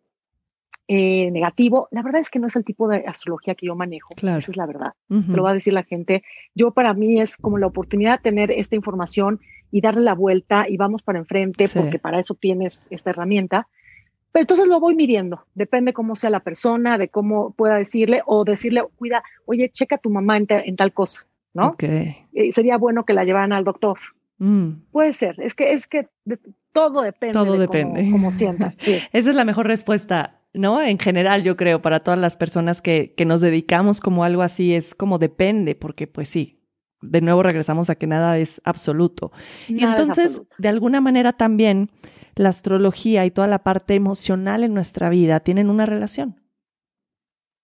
[0.87, 1.87] eh, negativo.
[1.91, 4.15] La verdad es que no es el tipo de astrología que yo manejo.
[4.15, 4.93] Esa es la verdad.
[5.09, 6.23] Lo va a decir la gente.
[6.55, 9.39] Yo para mí es como la oportunidad de tener esta información
[9.71, 13.67] y darle la vuelta y vamos para enfrente porque para eso tienes esta herramienta.
[14.31, 18.43] Pero entonces lo voy midiendo, depende cómo sea la persona, de cómo pueda decirle o
[18.43, 21.69] decirle, cuida, oye, checa a tu mamá en, tal cosa, ¿no?
[21.69, 22.17] Okay.
[22.33, 23.97] Eh, sería bueno que la llevaran al doctor.
[24.37, 24.73] Mm.
[24.91, 26.07] Puede ser, es que es que
[26.71, 27.33] todo depende.
[27.33, 28.07] Todo depende.
[28.11, 28.75] Cómo, sienta.
[29.11, 30.83] Esa es la mejor respuesta, ¿no?
[30.83, 34.75] En general, yo creo, para todas las personas que, que nos dedicamos como algo así,
[34.75, 36.56] es como depende, porque pues sí,
[37.01, 39.31] de nuevo regresamos a que nada es absoluto.
[39.67, 41.89] y entonces, de alguna manera también,
[42.35, 46.39] la astrología y toda la parte emocional en nuestra vida tienen una relación.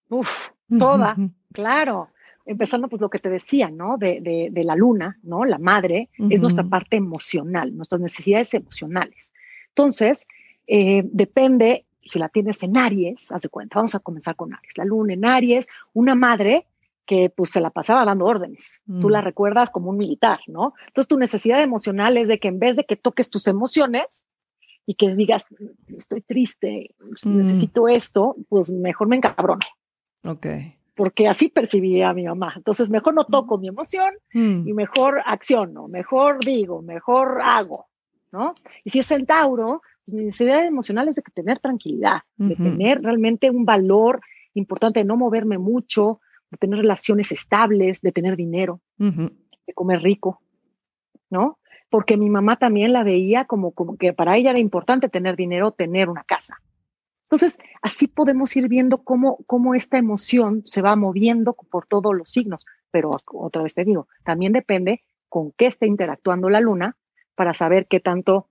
[0.09, 1.15] Uf, toda,
[1.51, 2.09] claro.
[2.45, 3.97] Empezando pues lo que te decía, ¿no?
[3.97, 4.19] De,
[4.51, 5.45] de, la luna, ¿no?
[5.45, 9.31] La madre es nuestra parte emocional, nuestras necesidades emocionales.
[9.69, 10.27] Entonces,
[10.67, 14.77] eh, depende, si la tienes en Aries, haz de cuenta, vamos a comenzar con Aries.
[14.77, 16.67] La luna en Aries, una madre
[17.05, 18.81] que pues se la pasaba dando órdenes.
[19.01, 19.25] Tú la mm.
[19.25, 20.73] recuerdas como un militar, ¿no?
[20.87, 24.25] Entonces tu necesidad emocional es de que en vez de que toques tus emociones
[24.85, 25.45] y que digas,
[25.95, 27.37] estoy triste, mm.
[27.37, 29.61] necesito esto, pues mejor me encabrono.
[30.23, 30.47] Ok.
[30.95, 32.53] Porque así percibía a mi mamá.
[32.55, 34.67] Entonces mejor no toco mi emoción mm.
[34.67, 37.87] y mejor acciono, mejor digo, mejor hago,
[38.31, 38.53] ¿no?
[38.83, 43.49] Y si es Centauro, Pues, mi necesidad emocional es de tener tranquilidad, de tener realmente
[43.49, 44.21] un valor
[44.53, 46.19] importante, de no moverme mucho,
[46.53, 50.41] de tener relaciones estables, de tener dinero, de comer rico,
[51.29, 51.59] ¿no?
[51.89, 55.71] Porque mi mamá también la veía como, como que para ella era importante tener dinero,
[55.71, 56.57] tener una casa.
[57.23, 62.29] Entonces, así podemos ir viendo cómo, cómo esta emoción se va moviendo por todos los
[62.29, 62.65] signos.
[62.91, 66.95] Pero otra vez te digo, también depende con qué esté interactuando la luna
[67.33, 68.47] para saber qué tanto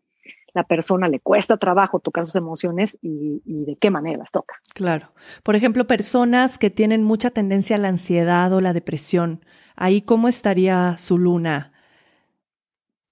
[0.54, 4.56] la persona le cuesta trabajo tocar sus emociones y, de qué manera las toca.
[4.74, 5.12] Claro.
[5.42, 9.44] Por ejemplo, personas que tienen mucha tendencia a la ansiedad o la depresión,
[9.76, 11.72] ahí cómo estaría su luna.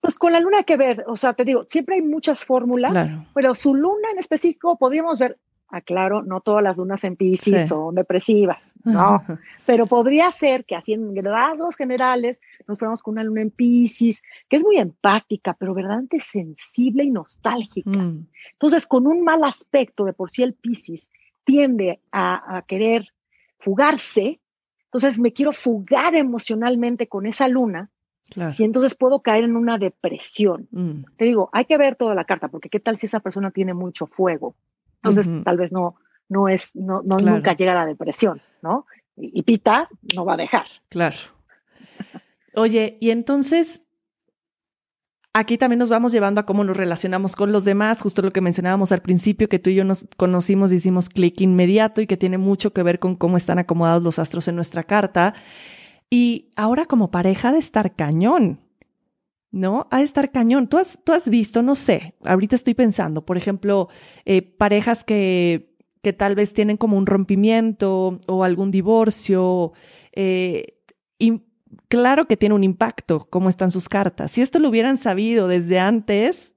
[0.01, 3.55] Pues con la luna que ver, o sea, te digo, siempre hay muchas fórmulas, pero
[3.55, 5.39] su luna en específico podríamos ver
[5.71, 9.23] aclaro, no todas las lunas en Pisces son depresivas, no,
[9.67, 14.23] pero podría ser que así en rasgos generales nos fuéramos con una luna en Pisces,
[14.49, 17.91] que es muy empática, pero verdaderamente sensible y nostálgica.
[17.91, 18.27] Mm.
[18.53, 21.11] Entonces, con un mal aspecto de por sí el Pisces
[21.45, 23.09] tiende a, querer
[23.59, 24.41] fugarse,
[24.85, 27.91] entonces me quiero fugar emocionalmente con esa luna,
[28.57, 30.69] Y entonces puedo caer en una depresión.
[30.71, 31.03] Mm.
[31.17, 33.75] Te digo, hay que ver toda la carta, porque qué tal si esa persona tiene
[33.75, 34.55] mucho fuego,
[35.03, 35.97] entonces, tal vez no,
[36.29, 38.87] no es, no, no nunca llega a la depresión, ¿no?
[39.17, 40.67] Y, Pita no va a dejar.
[40.89, 41.17] Claro.
[42.55, 43.87] Oye, y entonces,
[45.33, 48.41] aquí también nos vamos llevando a cómo nos relacionamos con los demás, justo lo que
[48.41, 52.39] mencionábamos al principio, que tú y yo nos conocimos, hicimos clic inmediato y que tiene
[52.39, 55.35] mucho que ver con cómo están acomodados los astros en nuestra carta.
[56.09, 58.61] Y ahora como pareja de estar cañón,
[59.53, 59.89] ¿no?
[59.91, 60.69] A estar cañón.
[60.69, 63.89] ¿Tú has, tú has visto, no sé, ahorita estoy pensando, por ejemplo,
[64.25, 65.71] eh, parejas que,
[66.03, 69.73] que tal vez tienen como un rompimiento o algún divorcio.
[70.13, 70.79] Eh,
[71.19, 71.43] y
[71.89, 74.31] claro que tiene un impacto cómo están sus cartas.
[74.31, 76.55] Si esto lo hubieran sabido desde antes,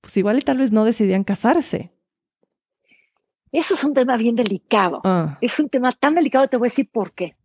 [0.00, 1.92] pues igual y tal vez no decidían casarse.
[3.52, 5.00] Eso es un tema bien delicado.
[5.04, 5.38] Ah.
[5.40, 7.36] Es un tema tan delicado, te voy a decir por qué.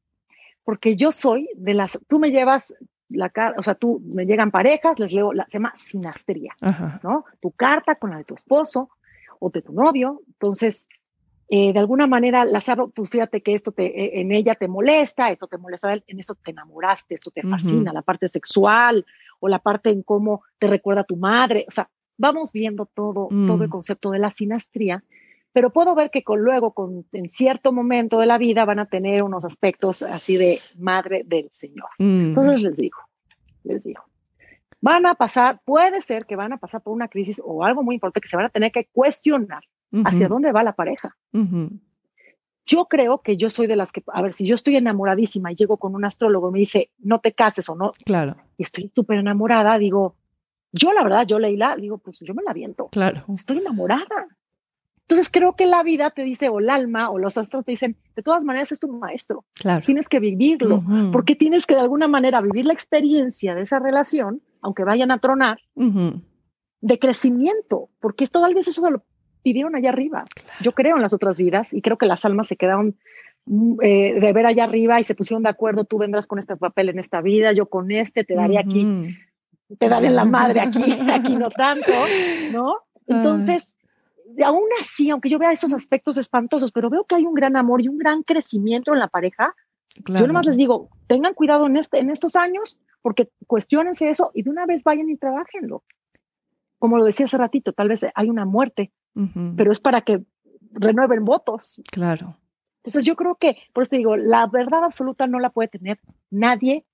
[0.64, 2.74] Porque yo soy de las, tú me llevas
[3.10, 6.56] la o sea, tú me llegan parejas, les leo, la, se llama sinastría,
[7.04, 7.26] ¿no?
[7.40, 8.90] Tu carta con la de tu esposo
[9.40, 10.88] o de tu novio, entonces,
[11.50, 14.68] eh, de alguna manera, las abro, pues fíjate que esto te, e, en ella te
[14.68, 19.06] molesta, esto te molesta, en esto te enamoraste, esto te fascina, la parte sexual
[19.40, 23.28] o la parte en cómo te recuerda a tu madre, o sea, vamos viendo todo,
[23.30, 23.72] todo el mm.
[23.72, 25.04] concepto de la sinastría
[25.56, 28.88] pero puedo ver que con, luego, con, en cierto momento de la vida, van a
[28.88, 31.88] tener unos aspectos así de madre del Señor.
[31.98, 32.26] Mm.
[32.26, 32.98] Entonces les digo,
[33.64, 34.04] les digo,
[34.82, 37.96] van a pasar, puede ser que van a pasar por una crisis o algo muy
[37.96, 39.64] importante que se van a tener que cuestionar
[40.04, 41.16] hacia dónde va la pareja.
[42.66, 45.56] Yo creo que yo soy de las que, a ver, si yo estoy enamoradísima y
[45.56, 48.36] llego con un astrólogo y me dice, no te cases o no, claro.
[48.58, 50.18] y estoy súper enamorada, digo,
[50.74, 52.90] yo la verdad, yo Leila, digo, pues yo me la viento.
[52.90, 53.24] Claro.
[53.32, 54.28] Estoy enamorada.
[55.08, 57.96] Entonces creo que la vida te dice, o el alma, o los astros te dicen,
[58.16, 59.46] de todas maneras es tu maestro.
[59.54, 59.86] Claro.
[59.86, 64.42] Tienes que vivirlo, porque tienes que de alguna manera vivir la experiencia de esa relación,
[64.62, 69.04] aunque vayan a tronar, de crecimiento, porque esto tal vez eso lo
[69.44, 70.26] pidieron allá arriba.
[70.62, 72.96] Yo creo en las otras vidas y creo que las almas se quedaron
[73.46, 76.58] mm, eh, de ver allá arriba y se pusieron de acuerdo, tú vendrás con este
[76.58, 79.16] papel en esta vida, yo con este, te daré aquí,
[79.78, 80.82] te daré la madre aquí,
[81.14, 81.92] aquí no tanto,
[82.52, 82.72] ¿no?
[82.72, 83.04] Ah.
[83.06, 83.76] Entonces,
[84.44, 87.82] aún así, aunque yo vea esos aspectos espantosos, pero veo que hay un gran amor
[87.82, 89.56] y un gran crecimiento en la pareja,
[90.06, 94.44] yo nomás les digo, tengan cuidado en, este, en estos años, porque cuestionense eso y
[94.44, 95.84] de una vez vayan y trabajenlo.
[96.80, 98.92] Como lo decía hace ratito, tal vez hay una muerte,
[99.56, 100.24] pero es para que
[100.72, 101.82] renueven votos.
[101.92, 102.38] Claro.
[102.84, 106.86] Entonces yo creo que, por eso digo, la verdad absoluta no la puede tener nadie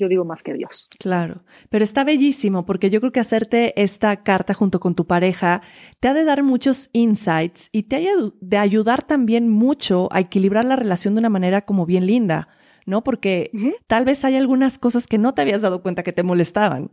[0.00, 0.88] yo digo más que Dios.
[0.98, 5.62] Claro, pero está bellísimo porque yo creo que hacerte esta carta junto con tu pareja
[6.00, 8.00] te ha de dar muchos insights y te ha
[8.40, 12.48] de ayudar también mucho a equilibrar la relación de una manera como bien linda,
[12.86, 13.04] ¿no?
[13.04, 13.50] Porque
[13.86, 16.90] tal vez hay algunas cosas que no te habías dado cuenta que te molestaban.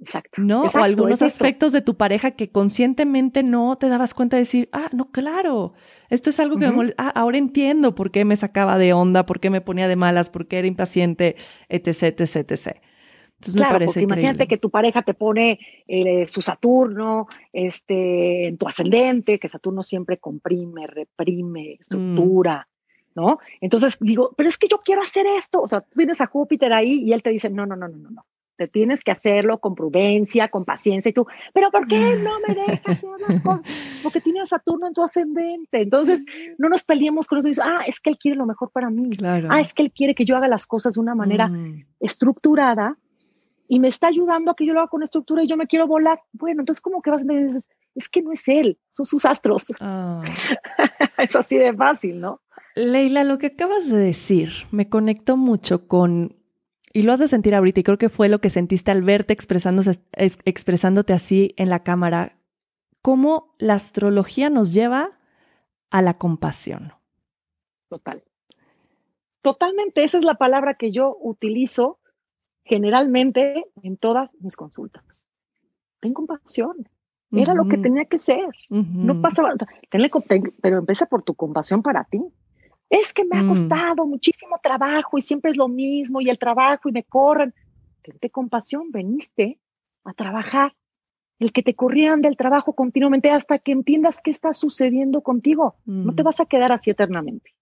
[0.00, 0.40] Exacto.
[0.40, 0.62] ¿No?
[0.62, 4.88] o algunos aspectos de tu pareja que conscientemente no te dabas cuenta de decir, ah,
[4.92, 5.72] no, claro,
[6.08, 9.26] esto es algo que me molesta, ah, ahora entiendo por qué me sacaba de onda,
[9.26, 11.36] por qué me ponía de malas, por qué era impaciente,
[11.68, 12.76] etc, etc, etc.
[13.38, 18.56] Entonces claro, me parece imagínate que tu pareja te pone eh, su Saturno este, en
[18.56, 21.80] tu ascendente, que Saturno siempre comprime, reprime, mm.
[21.80, 22.68] estructura,
[23.16, 23.38] ¿no?
[23.60, 25.60] Entonces digo, pero es que yo quiero hacer esto.
[25.60, 27.96] O sea, tú tienes a Júpiter ahí y él te dice, no, no, no, no,
[27.96, 28.26] no, no
[28.58, 32.54] te tienes que hacerlo con prudencia, con paciencia y tú, pero ¿por qué no me
[32.54, 33.64] dejas hacer las cosas?
[34.02, 35.80] Porque tiene a Saturno en tu ascendente.
[35.80, 36.26] Entonces,
[36.58, 37.62] no nos peleemos con eso.
[37.64, 39.10] Ah, es que él quiere lo mejor para mí.
[39.22, 41.86] Ah, es que él quiere que yo haga las cosas de una manera mm.
[42.00, 42.98] estructurada
[43.68, 45.86] y me está ayudando a que yo lo haga con estructura y yo me quiero
[45.86, 46.20] volar.
[46.32, 47.62] Bueno, entonces, ¿cómo que vas a decir,
[47.94, 49.72] Es que no es él, son sus astros.
[49.78, 50.24] Ah.
[51.18, 52.40] es así de fácil, ¿no?
[52.74, 56.37] Leila, lo que acabas de decir me conectó mucho con,
[56.92, 59.32] y lo has de sentir ahorita, y creo que fue lo que sentiste al verte
[59.32, 62.38] expresándose, expresándote así en la cámara,
[63.02, 65.10] cómo la astrología nos lleva
[65.90, 66.92] a la compasión.
[67.88, 68.22] Total.
[69.42, 71.98] Totalmente, esa es la palabra que yo utilizo
[72.64, 75.26] generalmente en todas mis consultas.
[76.00, 76.88] Ten compasión.
[77.30, 78.48] Era lo que tenía que ser.
[78.68, 79.54] No pasaba.
[79.90, 80.10] Tenle,
[80.62, 82.22] pero empieza por tu compasión para ti.
[82.90, 83.48] Es que me ha mm.
[83.48, 87.54] costado muchísimo trabajo y siempre es lo mismo y el trabajo y me corren.
[88.02, 89.58] Tente compasión, veniste
[90.04, 90.74] a trabajar.
[91.38, 95.76] El que te corrieran del trabajo continuamente hasta que entiendas qué está sucediendo contigo.
[95.84, 96.24] No te mm.
[96.24, 97.54] vas a quedar así eternamente.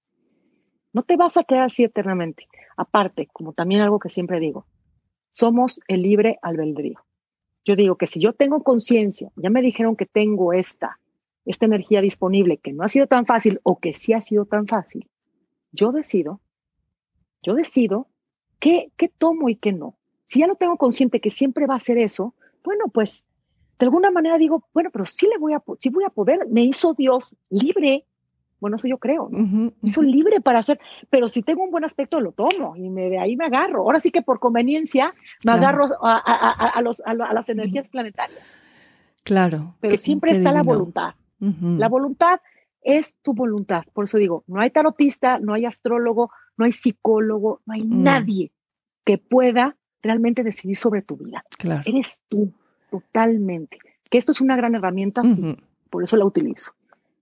[0.93, 2.49] No te vas a quedar así eternamente.
[2.77, 4.67] Aparte, como también algo que siempre digo,
[5.31, 7.05] somos el libre albedrío.
[7.67, 10.99] Yo digo que si yo tengo conciencia, ya me dijeron que tengo esta,
[11.45, 14.67] esta energía disponible, que no ha sido tan fácil o que sí ha sido tan
[14.67, 15.09] fácil,
[15.73, 16.41] yo decido,
[17.43, 18.09] yo decido
[18.59, 19.97] qué, qué tomo y qué no.
[20.25, 23.27] Si ya lo tengo consciente que siempre va a ser eso, bueno, pues
[23.79, 26.63] de alguna manera digo, bueno, pero sí le voy a, sí voy a poder, me
[26.65, 28.05] hizo Dios libre
[28.59, 29.73] bueno, eso yo creo, ¿no?
[29.85, 33.19] Soy libre para hacer, pero si tengo un buen aspecto lo tomo y me, de
[33.19, 33.83] ahí me agarro.
[33.83, 38.41] Ahora sí que por conveniencia me agarro a, los, a, las energías planetarias.
[39.25, 39.75] Claro.
[39.81, 41.15] Pero siempre está la voluntad.
[41.39, 42.41] La voluntad
[42.87, 43.83] es tu voluntad.
[43.93, 48.03] Por eso digo, no hay tarotista, no hay astrólogo, no hay psicólogo, no hay mm.
[48.03, 48.53] nadie
[49.05, 51.45] que pueda realmente decidir sobre tu vida.
[51.59, 51.83] Claro.
[51.85, 52.53] Eres tú,
[52.91, 53.79] totalmente.
[54.11, 55.57] Que esto es una gran herramienta, sí,
[55.91, 56.73] por eso la utilizo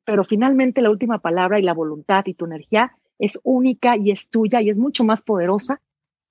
[0.04, 4.28] pero finalmente la última palabra y la voluntad y tu energía es única y es
[4.28, 5.80] tuya y es mucho más poderosa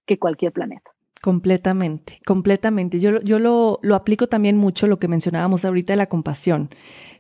[0.06, 0.92] que cualquier planeta.
[1.24, 3.00] Completamente, completamente.
[3.00, 6.70] Yo, yo lo, lo, aplico también mucho lo que mencionábamos ahorita de la compasión,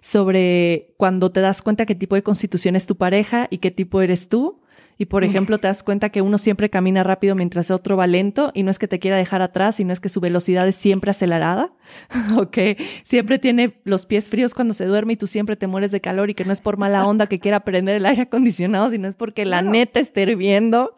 [0.01, 4.01] sobre cuando te das cuenta qué tipo de constitución es tu pareja y qué tipo
[4.01, 4.59] eres tú,
[4.97, 8.51] y por ejemplo, te das cuenta que uno siempre camina rápido mientras otro va lento
[8.53, 11.11] y no es que te quiera dejar atrás, sino es que su velocidad es siempre
[11.11, 11.73] acelerada,
[12.37, 12.57] ¿ok?
[13.03, 16.29] Siempre tiene los pies fríos cuando se duerme y tú siempre te mueres de calor
[16.29, 19.15] y que no es por mala onda que quiera prender el aire acondicionado, sino es
[19.15, 20.93] porque la neta está hirviendo.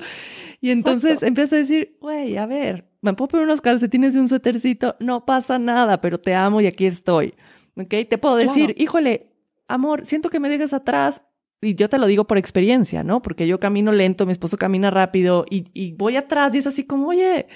[0.65, 4.27] Y entonces empieza a decir, güey, a ver, me puedo poner unos calcetines y un
[4.27, 7.35] suétercito, no pasa nada, pero te amo y aquí estoy.
[7.75, 7.93] ¿Ok?
[8.09, 9.27] Te puedo decir, híjole,
[9.67, 11.21] amor, siento que me dejas atrás,
[11.65, 13.21] y yo te lo digo por experiencia, ¿no?
[13.21, 17.07] Porque yo camino lento, mi esposo camina rápido y, voy atrás y es así como,
[17.07, 17.47] oye,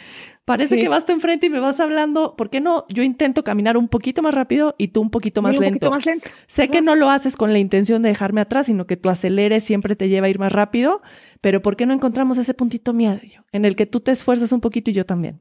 [0.45, 2.85] parece que vas tú enfrente y me vas hablando, ¿por qué no?
[2.89, 5.91] Yo intento caminar un poquito más rápido y tú un poquito más, lento.
[5.91, 6.29] más lento.
[6.47, 9.59] Sé que no lo haces con la intención de dejarme atrás, sino que tu acelere
[9.61, 11.01] siempre te lleva a ir más rápido,
[11.41, 14.61] pero ¿por qué no encontramos ese puntito medio en el que tú te esfuerzas un
[14.61, 15.39] poquito y yo también?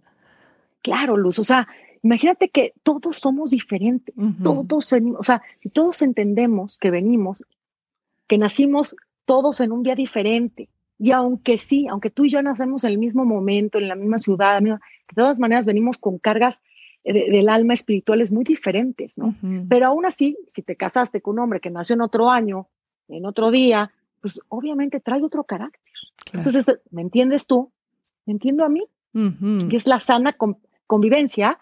[0.83, 1.69] Claro, Luz, o sea,
[2.03, 7.43] imagínate que todos somos diferentes, todos, o sea, todos entendemos que venimos
[8.29, 10.69] que nacimos todos en un día diferente.
[10.99, 14.19] Y aunque sí, aunque tú y yo nacemos en el mismo momento, en la misma
[14.19, 14.79] ciudad, de
[15.15, 16.63] todas maneras venimos con cargas
[17.05, 19.35] del alma espirituales muy diferentes, ¿no?
[19.69, 22.69] Pero aún así, si te casaste con un hombre que nació en otro año,
[23.09, 25.95] en otro día, pues obviamente trae otro carácter.
[26.33, 27.71] Entonces, ¿me entiendes tú?
[28.27, 28.85] ¿Me entiendo a mí?
[29.15, 30.37] Y es la sana
[30.87, 31.59] convivencia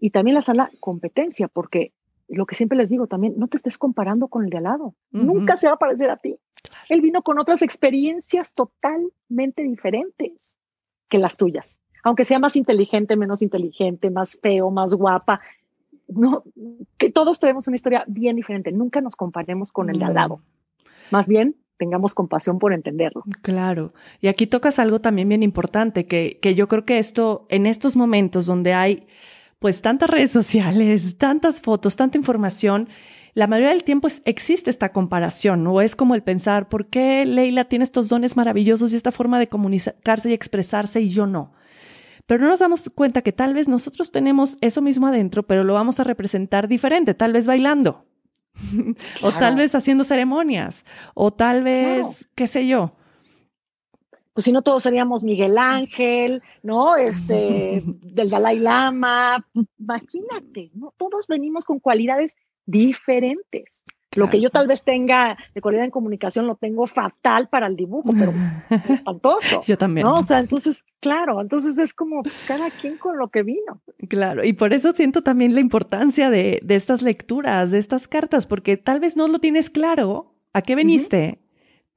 [0.00, 1.92] y también la sana competencia, porque
[2.28, 4.94] lo que siempre les digo también, no te estés comparando con el de al lado.
[5.10, 6.36] Nunca se va a parecer a ti.
[6.88, 10.56] Él vino con otras experiencias totalmente diferentes
[11.08, 11.80] que las tuyas.
[12.04, 15.40] Aunque sea más inteligente, menos inteligente, más feo, más guapa.
[16.06, 16.44] No,
[16.96, 18.72] que todos tenemos una historia bien diferente.
[18.72, 20.40] Nunca nos comparemos con el de al lado.
[21.10, 23.24] Más bien, tengamos compasión por entenderlo.
[23.42, 23.94] Claro.
[24.20, 27.96] Y aquí tocas algo también bien importante, que, que yo creo que esto, en estos
[27.96, 29.06] momentos donde hay
[29.58, 32.88] pues tantas redes sociales, tantas fotos, tanta información,
[33.34, 35.80] la mayoría del tiempo existe esta comparación, ¿no?
[35.80, 39.48] Es como el pensar, ¿por qué Leila tiene estos dones maravillosos y esta forma de
[39.48, 41.52] comunicarse y expresarse y yo no?
[42.26, 45.74] Pero no nos damos cuenta que tal vez nosotros tenemos eso mismo adentro, pero lo
[45.74, 48.06] vamos a representar diferente, tal vez bailando,
[49.22, 52.94] o tal vez haciendo ceremonias, o tal vez, qué sé yo
[54.38, 56.94] pues si no todos seríamos Miguel Ángel, ¿no?
[56.94, 59.44] Este, del Dalai Lama,
[59.80, 60.94] imagínate, ¿no?
[60.96, 63.82] Todos venimos con cualidades diferentes.
[64.14, 67.74] Lo que yo tal vez tenga de cualidad en comunicación lo tengo fatal para el
[67.74, 68.32] dibujo, pero
[68.94, 69.62] espantoso.
[69.62, 70.06] yo también.
[70.06, 70.14] ¿no?
[70.14, 73.82] O sea, entonces, claro, entonces es como cada quien con lo que vino.
[74.08, 78.46] Claro, y por eso siento también la importancia de, de estas lecturas, de estas cartas,
[78.46, 81.40] porque tal vez no lo tienes claro a qué veniste.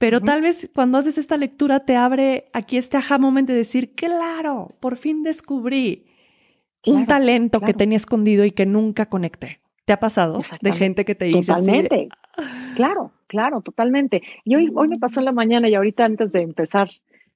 [0.02, 3.93] Pero tal vez cuando haces esta lectura te abre aquí este aha moment de decir,
[3.93, 6.08] claro, por fin descubrí
[6.88, 9.60] un talento que tenía escondido y que nunca conecté.
[9.86, 12.10] ¿Te ha pasado de gente que te dice Totalmente.
[12.76, 14.24] Claro, claro, totalmente.
[14.43, 16.89] Y hoy, hoy me pasó en la mañana y ahorita antes de empezar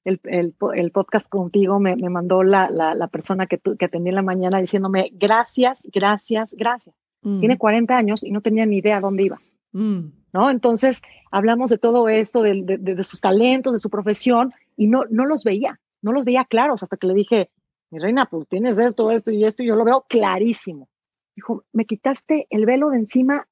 [0.04, 4.16] el, el, podcast contigo me, me mandó la, la, la, persona que, que atendí en
[4.16, 6.96] la mañana diciéndome gracias, gracias, gracias.
[7.22, 7.38] Mm.
[7.38, 9.38] Tiene 40 años y no tenía ni idea dónde iba.
[9.70, 10.06] Mm.
[10.36, 10.50] ¿No?
[10.50, 15.04] Entonces hablamos de todo esto, de, de, de, sus talentos, de su profesión y no,
[15.08, 17.50] no los veía, no los veía claros hasta que le dije,
[17.90, 20.90] mi reina, pues tienes esto, esto y esto y yo lo veo clarísimo.
[21.34, 23.48] Dijo, me quitaste el velo de encima.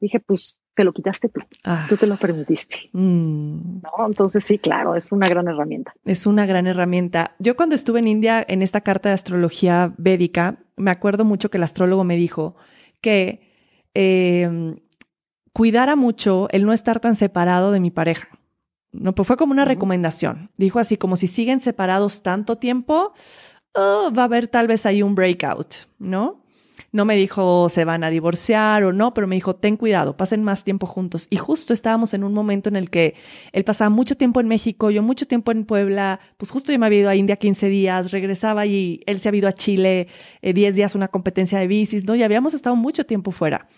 [0.00, 1.86] Dije, pues te lo quitaste tú, ah.
[1.88, 2.90] tú te lo permitiste.
[2.92, 3.82] Mm.
[3.82, 4.06] ¿No?
[4.08, 5.94] Entonces sí, claro, es una gran herramienta.
[6.04, 7.36] Es una gran herramienta.
[7.38, 11.58] Yo cuando estuve en India en esta carta de astrología védica, me acuerdo mucho que
[11.58, 12.56] el astrólogo me dijo
[13.00, 13.40] que
[13.94, 14.76] em,
[15.56, 18.28] cuidara mucho el no estar tan separado de mi pareja.
[18.92, 20.50] No, pues fue como una recomendación.
[20.58, 23.14] Dijo así, como si siguen separados tanto tiempo,
[23.72, 26.42] oh, va a haber tal vez ahí un breakout, ¿no?
[26.92, 30.42] No me dijo se van a divorciar o no, pero me dijo ten cuidado, pasen
[30.42, 31.26] más tiempo juntos.
[31.30, 33.14] Y justo estábamos en un momento en el que
[33.52, 36.86] él pasaba mucho tiempo en México, yo mucho tiempo en Puebla, pues justo yo me
[36.86, 40.08] había ido a India 15 días, regresaba y él se había ido a Chile
[40.42, 42.14] 10 eh, días una competencia de bicis, ¿no?
[42.14, 43.68] Y habíamos estado mucho tiempo fuera,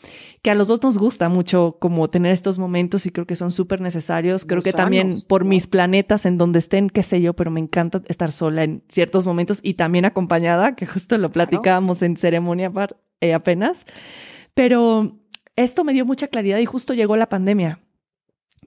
[0.43, 3.51] que a los dos nos gusta mucho como tener estos momentos y creo que son
[3.51, 4.45] súper necesarios.
[4.45, 8.03] Creo que también por mis planetas en donde estén, qué sé yo, pero me encanta
[8.07, 12.72] estar sola en ciertos momentos y también acompañada, que justo lo platicábamos en ceremonia
[13.20, 13.84] eh, apenas,
[14.55, 15.18] pero
[15.57, 17.80] esto me dio mucha claridad y justo llegó la pandemia,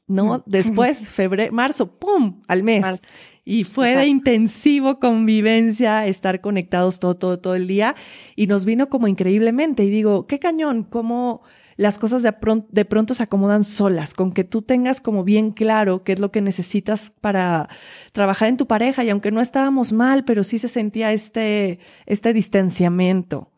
[0.08, 0.40] ¿no?
[0.40, 0.44] Mm.
[0.46, 2.42] Después, febrero, marzo, ¡pum!
[2.48, 3.08] al mes.
[3.44, 7.96] Y fue de intensivo convivencia, estar conectados todo, todo, todo el día.
[8.36, 9.84] Y nos vino como increíblemente.
[9.84, 11.42] Y digo, qué cañón, cómo
[11.82, 15.50] las cosas de, pronto, de pronto se acomodan solas, con que tú tengas como bien
[15.50, 17.70] claro qué es lo que necesitas para
[18.12, 19.04] trabajar en tu pareja.
[19.04, 23.50] Y aunque no estábamos mal, pero sí se sentía este, este distanciamiento.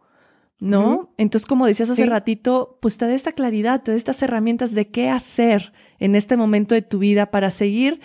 [0.61, 1.13] ¿no?
[1.17, 4.87] Entonces, como decías hace ratito, pues te da esta claridad, te da estas herramientas de
[4.87, 7.99] qué hacer en este momento de tu vida para seguir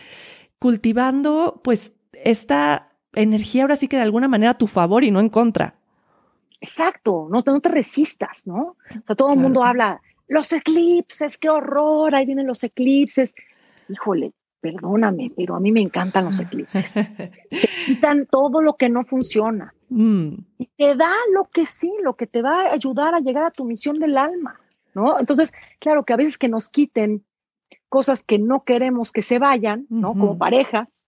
[0.58, 5.20] cultivando, pues, esta energía ahora sí que de alguna manera a tu favor y no
[5.20, 5.76] en contra.
[6.60, 8.76] Exacto, no, no te resistas, ¿no?
[8.90, 13.34] O sea, todo el mundo habla, los eclipses, qué horror, ahí vienen los eclipses.
[13.88, 17.10] Híjole, perdóname, pero a mí me encantan los eclipses.
[17.16, 19.74] te quitan todo lo que no funciona.
[19.88, 20.34] Mm.
[20.58, 23.50] Y te da lo que sí, lo que te va a ayudar a llegar a
[23.50, 24.60] tu misión del alma,
[24.94, 25.18] ¿no?
[25.18, 27.24] Entonces, claro que a veces que nos quiten
[27.88, 30.12] cosas que no queremos que se vayan, ¿no?
[30.12, 31.06] Como parejas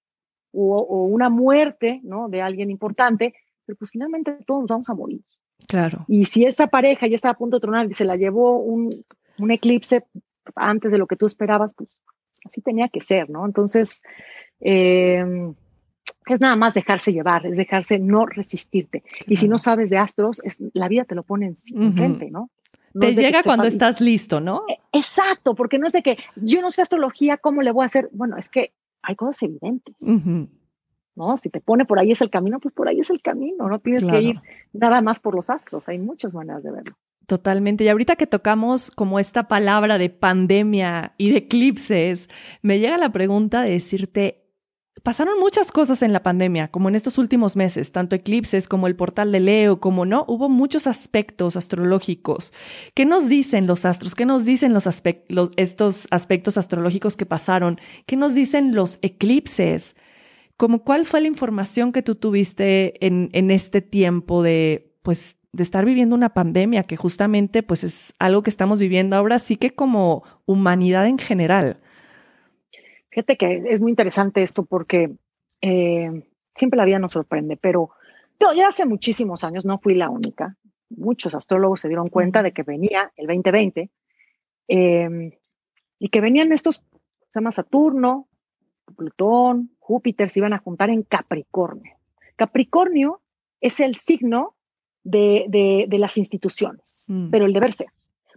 [0.52, 2.28] o, una muerte, ¿no?
[2.28, 3.34] De alguien importante,
[3.66, 5.22] pero pues finalmente todos vamos a morir.
[5.66, 6.04] Claro.
[6.08, 9.04] Y si esa pareja ya está a punto de tronar y se la llevó un,
[9.38, 10.04] un eclipse
[10.56, 11.96] antes de lo que tú esperabas, pues
[12.44, 13.44] así tenía que ser, ¿no?
[13.46, 14.02] Entonces,
[14.61, 15.52] eh,
[16.26, 19.02] es nada más dejarse llevar, es dejarse no resistirte.
[19.26, 22.50] Y si no sabes de astros, es, la vida te lo pone en frente, ¿no?
[22.98, 24.64] te llega cuando estás listo, ¿no?
[24.68, 27.86] E, exacto, porque no es de que yo no sé astrología, ¿cómo le voy a
[27.86, 28.08] hacer?
[28.12, 29.94] Bueno, es que hay cosas evidentes.
[31.16, 31.36] ¿No?
[31.36, 33.78] Si te pone por ahí es el camino, pues por ahí es el camino, no
[33.80, 34.40] tienes que ir
[34.72, 36.96] nada más por los astros, hay muchas maneras de verlo.
[37.26, 37.84] Totalmente.
[37.84, 42.28] Y ahorita que tocamos como esta palabra de pandemia y de eclipses,
[42.62, 44.40] me llega la pregunta de decirte,
[45.02, 48.96] pasaron muchas cosas en la pandemia, como en estos últimos meses, tanto eclipses como el
[48.96, 52.52] portal de Leo, como no, hubo muchos aspectos astrológicos.
[52.94, 54.14] ¿Qué nos dicen los astros?
[54.14, 57.80] ¿Qué nos dicen los, aspectos, estos aspectos astrológicos que pasaron?
[58.06, 59.94] ¿Qué nos dicen los eclipses?
[60.61, 65.62] Como cuál fue la información que tú tuviste en, en este tiempo de, pues, de
[65.62, 69.70] estar viviendo una pandemia, que justamente, pues, es algo que estamos viviendo ahora, sí que
[69.70, 71.80] como humanidad en general.
[73.08, 75.14] Fíjate que es muy interesante esto porque
[75.62, 77.92] eh, siempre la vida nos sorprende, pero
[78.54, 80.58] ya hace muchísimos años no fui la única.
[80.90, 83.90] Muchos astrólogos se dieron cuenta de que venía el 2020
[84.68, 85.30] em,
[85.98, 86.84] y que venían estos,
[87.30, 88.28] se llama Saturno,
[88.94, 91.97] Plutón, Júpiter, se iban a juntar en Capricornio.
[92.36, 93.20] Capricornio
[93.61, 94.55] es el signo
[95.03, 97.30] de, las instituciones, mm.
[97.30, 97.88] pero el deber ser.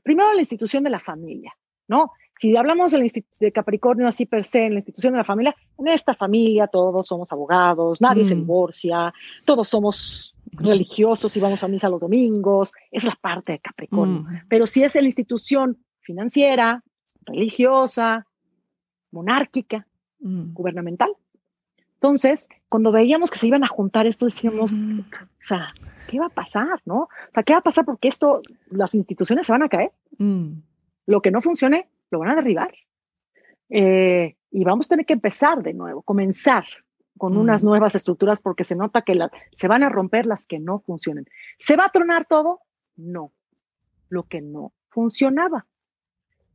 [0.01, 1.53] Primero la institución de la familia,
[1.87, 2.11] ¿no?
[2.39, 6.15] Si hablamos de, Capricornio así per se, en la institución de la familia, en esta
[6.15, 8.39] familia todos somos abogados, nadie se mm.
[8.39, 9.13] divorcia,
[9.45, 14.21] todos somos religiosos y vamos a misa los domingos, es la parte de Capricornio.
[14.21, 14.47] Mm.
[14.49, 16.83] Pero si es la institución financiera,
[17.25, 18.25] religiosa,
[19.11, 19.85] monárquica,
[20.19, 20.53] mm.
[20.53, 21.11] gubernamental.
[22.03, 25.73] Entonces, cuando veíamos que se iban a juntar esto, decíamos, o sea,
[26.09, 26.81] ¿qué va a pasar?
[26.83, 27.03] ¿No?
[27.03, 27.85] O sea, ¿qué va a pasar?
[27.85, 29.93] Porque esto, las instituciones se van a caer.
[31.05, 32.75] Lo que no funcione, lo van a derribar.
[33.69, 36.65] Eh, y vamos a tener que empezar de nuevo, comenzar
[37.17, 37.67] con unas mm.
[37.67, 39.17] nuevas estructuras porque se nota que
[39.53, 41.25] se van a romper las que no funcionen.
[41.57, 42.59] ¿Se va a tronar todo?
[42.97, 43.31] No.
[44.09, 45.67] lo que no funcionaba.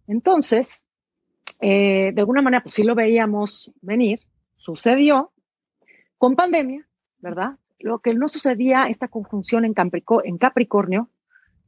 [0.06, 0.84] Entonces,
[1.62, 4.20] eh, de alguna manera, pues sí lo veíamos venir,
[4.54, 5.32] sucedió
[6.18, 6.86] con pandemia,
[7.20, 7.56] ¿verdad?
[7.78, 11.08] Lo que no sucedía, esta conjunción en, Capricornio,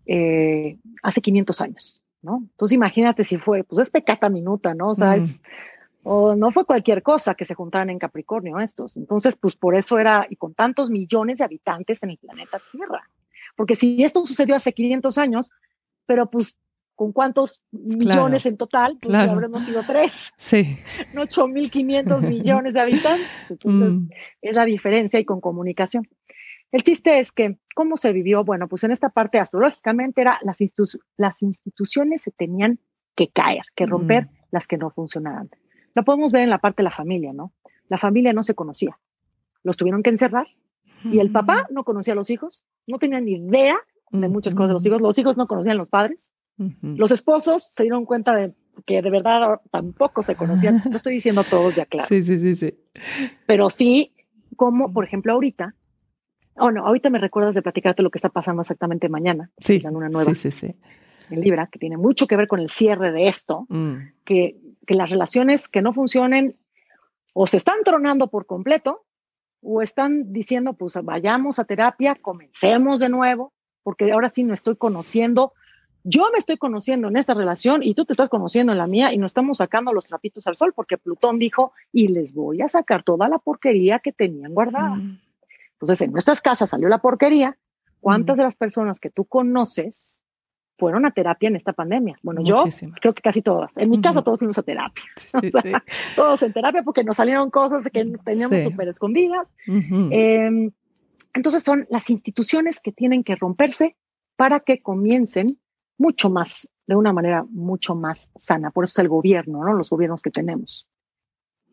[0.06, 2.38] eh, hace 500 años, ¿no?
[2.42, 4.90] Entonces imagínate si fue, pues es pecata minuta, ¿no?
[4.90, 5.40] O sea, es,
[6.02, 8.96] o no fue cualquier cosa que se juntaran en Capricornio estos.
[8.96, 13.08] Entonces, pues por eso era, y con tantos millones de habitantes en el planeta Tierra.
[13.56, 15.50] Porque si esto sucedió hace 500 años,
[16.06, 16.56] pero pues
[17.00, 20.34] con cuántos millones en total, pues habremos sido tres.
[20.36, 20.76] Sí.
[21.14, 23.26] No 8.500 millones de habitantes.
[23.48, 24.08] Entonces, mm.
[24.42, 26.06] es la diferencia y con comunicación.
[26.70, 28.44] El chiste es que, ¿cómo se vivió?
[28.44, 30.58] Bueno, pues en esta parte astrológicamente era las,
[31.16, 32.78] las instituciones se tenían
[33.16, 34.30] que caer, que romper mm.
[34.50, 35.48] las que no funcionaban.
[35.94, 37.54] Lo podemos ver en la parte de la familia, ¿no?
[37.88, 38.98] La familia no se conocía.
[39.62, 40.48] Los tuvieron que encerrar
[41.02, 43.78] y el papá no conocía a los hijos, no tenía ni idea
[44.10, 46.30] de muchas cosas de los hijos, los hijos no conocían a los padres,
[46.82, 48.52] los esposos se dieron cuenta de
[48.86, 50.82] que de verdad tampoco se conocían.
[50.90, 52.08] No estoy diciendo todos ya claro.
[52.08, 52.74] Sí, sí, sí, sí.
[53.46, 54.12] Pero sí,
[54.56, 55.74] como por ejemplo ahorita,
[56.56, 59.50] oh no, ahorita me recuerdas de platicarte lo que está pasando exactamente mañana.
[59.58, 59.80] Sí.
[59.84, 60.34] una nueva.
[60.34, 60.74] Sí, sí, sí.
[61.30, 63.94] En Libra, que tiene mucho que ver con el cierre de esto, mm.
[64.24, 64.56] que,
[64.86, 66.56] que las relaciones que no funcionen
[67.32, 69.04] o se están tronando por completo
[69.62, 73.52] o están diciendo, pues vayamos a terapia, comencemos de nuevo,
[73.82, 75.52] porque ahora sí me estoy conociendo,
[76.04, 79.12] yo me estoy conociendo en esta relación y tú te estás conociendo en la mía
[79.12, 82.68] y nos estamos sacando los trapitos al sol porque Plutón dijo, y les voy a
[82.68, 84.96] sacar toda la porquería que tenían guardada.
[84.96, 85.20] Mm.
[85.72, 87.56] Entonces, en nuestras casas salió la porquería.
[88.00, 88.38] ¿Cuántas mm.
[88.38, 90.22] de las personas que tú conoces
[90.78, 92.18] fueron a terapia en esta pandemia?
[92.22, 92.64] Bueno, yo
[93.00, 93.76] creo que casi todas.
[93.76, 95.04] En mi casa todos fuimos a terapia.
[96.16, 99.52] Todos en terapia porque nos salieron cosas que teníamos súper escondidas.
[99.66, 100.70] Em,
[101.34, 103.96] entonces son las instituciones que tienen que romperse
[104.36, 105.59] para que comiencen
[106.00, 108.70] mucho más, de una manera mucho más sana.
[108.70, 109.74] Por eso es el gobierno, ¿no?
[109.74, 110.88] Los gobiernos que tenemos.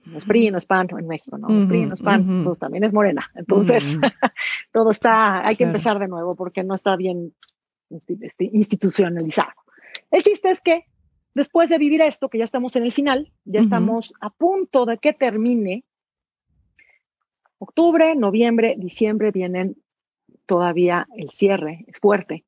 [0.06, 1.48] No es PRI, no es PAN en México, ¿no?
[1.48, 3.32] No es PRI, no es PAN, pues también es Morena.
[3.36, 3.98] Entonces,
[4.74, 7.34] todo está, hay que empezar de nuevo porque no está bien
[7.90, 9.54] este, institucionalizado.
[10.12, 10.86] El chiste es que
[11.34, 14.98] después de vivir esto, que ya estamos en el final, ya estamos a punto de
[14.98, 15.86] que termine
[17.60, 19.78] octubre, noviembre, diciembre, vienen
[20.46, 22.44] todavía el cierre, es fuerte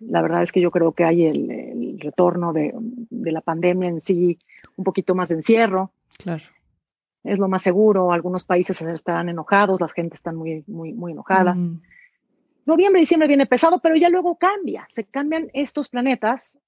[0.00, 2.74] la verdad es que yo creo que hay el, retorno de,
[3.10, 4.38] la pandemia en sí,
[4.76, 5.90] un poquito más de encierro.
[6.18, 6.42] Claro.
[7.24, 8.12] Es lo más seguro.
[8.12, 11.68] Algunos países estarán enojados, la gente está muy, muy, muy enojadas.
[11.68, 11.80] Mm.
[12.66, 14.86] Noviembre, diciembre viene pesado, pero ya luego cambia.
[14.90, 16.58] Se cambian estos planetas.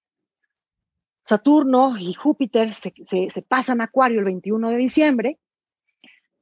[1.25, 5.39] Saturno y Júpiter se, se pasan a Acuario el 21 de diciembre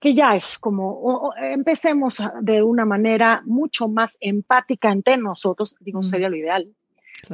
[0.01, 6.29] que ya es como, empecemos de una manera mucho más empática entre nosotros, digo, sería
[6.29, 6.75] lo ideal,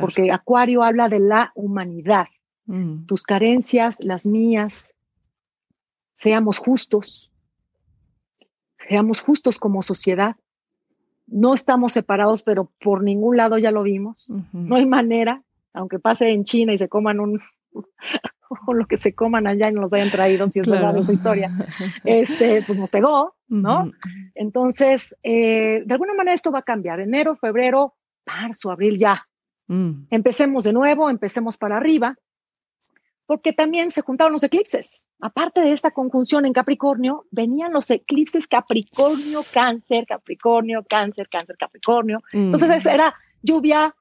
[0.01, 2.27] porque Acuario habla de la humanidad,
[2.67, 3.07] mm.
[3.07, 4.95] tus carencias, las mías,
[6.15, 7.33] seamos justos,
[8.89, 10.37] seamos justos como sociedad.
[11.27, 14.29] No estamos separados, pero por ningún lado ya lo vimos.
[14.53, 15.43] No hay manera,
[15.73, 17.41] aunque pase en China y se coman un,
[18.66, 21.12] o lo que se coman allá y nos los hayan traído, si es verdad esa
[21.12, 21.50] historia,
[22.05, 23.90] este, pues nos pegó, ¿no?
[24.34, 27.00] Entonces, eh, de alguna manera esto va a cambiar.
[27.00, 27.94] Enero, febrero,
[28.26, 29.26] marzo, abril, ya.
[29.68, 30.07] Mm.
[30.11, 32.16] Empecemos de nuevo, empecemos para arriba,
[33.26, 35.07] porque también se juntaron los eclipses.
[35.20, 42.18] Aparte de esta conjunción en Capricornio, venían los eclipses Capricornio, Cáncer, Capricornio, Cáncer, Cáncer, Capricornio.
[42.32, 43.94] Entonces era lluvia,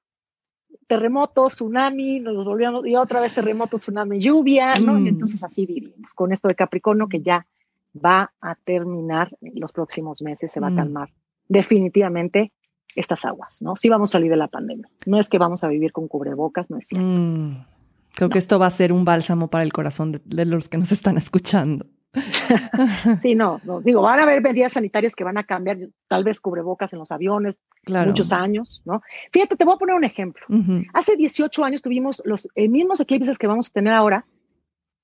[0.92, 5.00] terremoto, tsunami, nos volvíamos y otra vez terremoto, tsunami, lluvia, ¿no?
[5.00, 5.08] Y mm.
[5.08, 7.48] entonces así vivimos con esto de Capricornio que ya
[7.96, 10.76] va a terminar en los próximos meses, se va a mm.
[10.76, 11.10] calmar
[11.48, 12.52] definitivamente
[12.94, 13.78] estas aguas, ¿no?
[13.78, 14.90] Sí vamos a salir de la pandemia.
[15.06, 17.08] No es que vamos a vivir con cubrebocas, no es cierto.
[17.08, 17.66] Mm.
[18.14, 20.92] Creo que esto va a ser un bálsamo para el corazón de los que nos
[20.92, 21.86] están escuchando.
[23.22, 26.40] sí, no, no, digo, van a haber medidas sanitarias que van a cambiar, tal vez
[26.40, 29.02] cubrebocas en los aviones, muchos años, ¿no?
[29.32, 30.46] Fíjate, te voy a poner un ejemplo.
[30.94, 34.26] Hace 18 años tuvimos los mismos eclipses que vamos a tener ahora,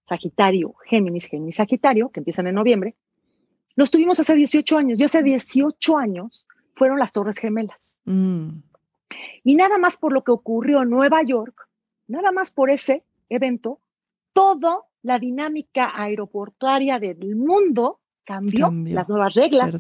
[0.08, 2.96] Sagitario, Géminis, Géminis, Sagitario, que empiezan en noviembre,
[3.76, 6.46] los tuvimos hace 18 años, y hace 18 años
[6.76, 8.00] fueron las Torres Gemelas.
[8.06, 8.50] Mm.
[9.44, 11.68] Y nada más por lo que ocurrió en Nueva York,
[12.08, 13.80] nada más por ese evento,
[14.34, 19.78] todo la dinámica aeroportuaria del mundo cambió, las nuevas reglas.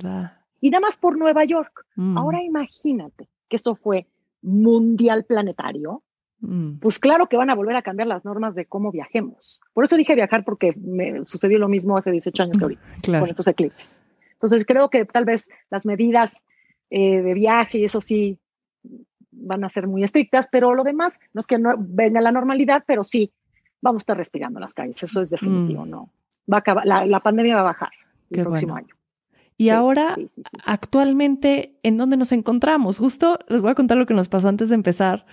[0.59, 1.85] Y nada más por Nueva York.
[1.95, 2.17] Mm.
[2.17, 4.07] Ahora imagínate que esto fue
[4.41, 6.03] mundial planetario.
[6.39, 6.77] Mm.
[6.79, 9.61] Pues claro que van a volver a cambiar las normas de cómo viajemos.
[9.73, 12.81] Por eso dije viajar porque me sucedió lo mismo hace 18 años que ahorita,
[13.19, 14.01] con estos eclipses.
[14.33, 16.45] Entonces creo que tal vez las medidas
[16.89, 18.39] eh, de viaje y eso sí
[19.31, 22.83] van a ser muy estrictas, pero lo demás no es que no venga la normalidad,
[22.87, 23.31] pero sí,
[23.81, 25.89] vamos a estar respirando en las calles, eso es definitivo, mm.
[25.89, 26.09] ¿no?
[26.51, 27.89] Va a acabar, la, pandemia va a bajar
[28.29, 28.95] el próximo año.
[29.57, 30.15] Y ahora,
[30.65, 32.99] actualmente, ¿en dónde nos encontramos?
[32.99, 35.25] Justo les voy a contar lo que nos pasó antes de empezar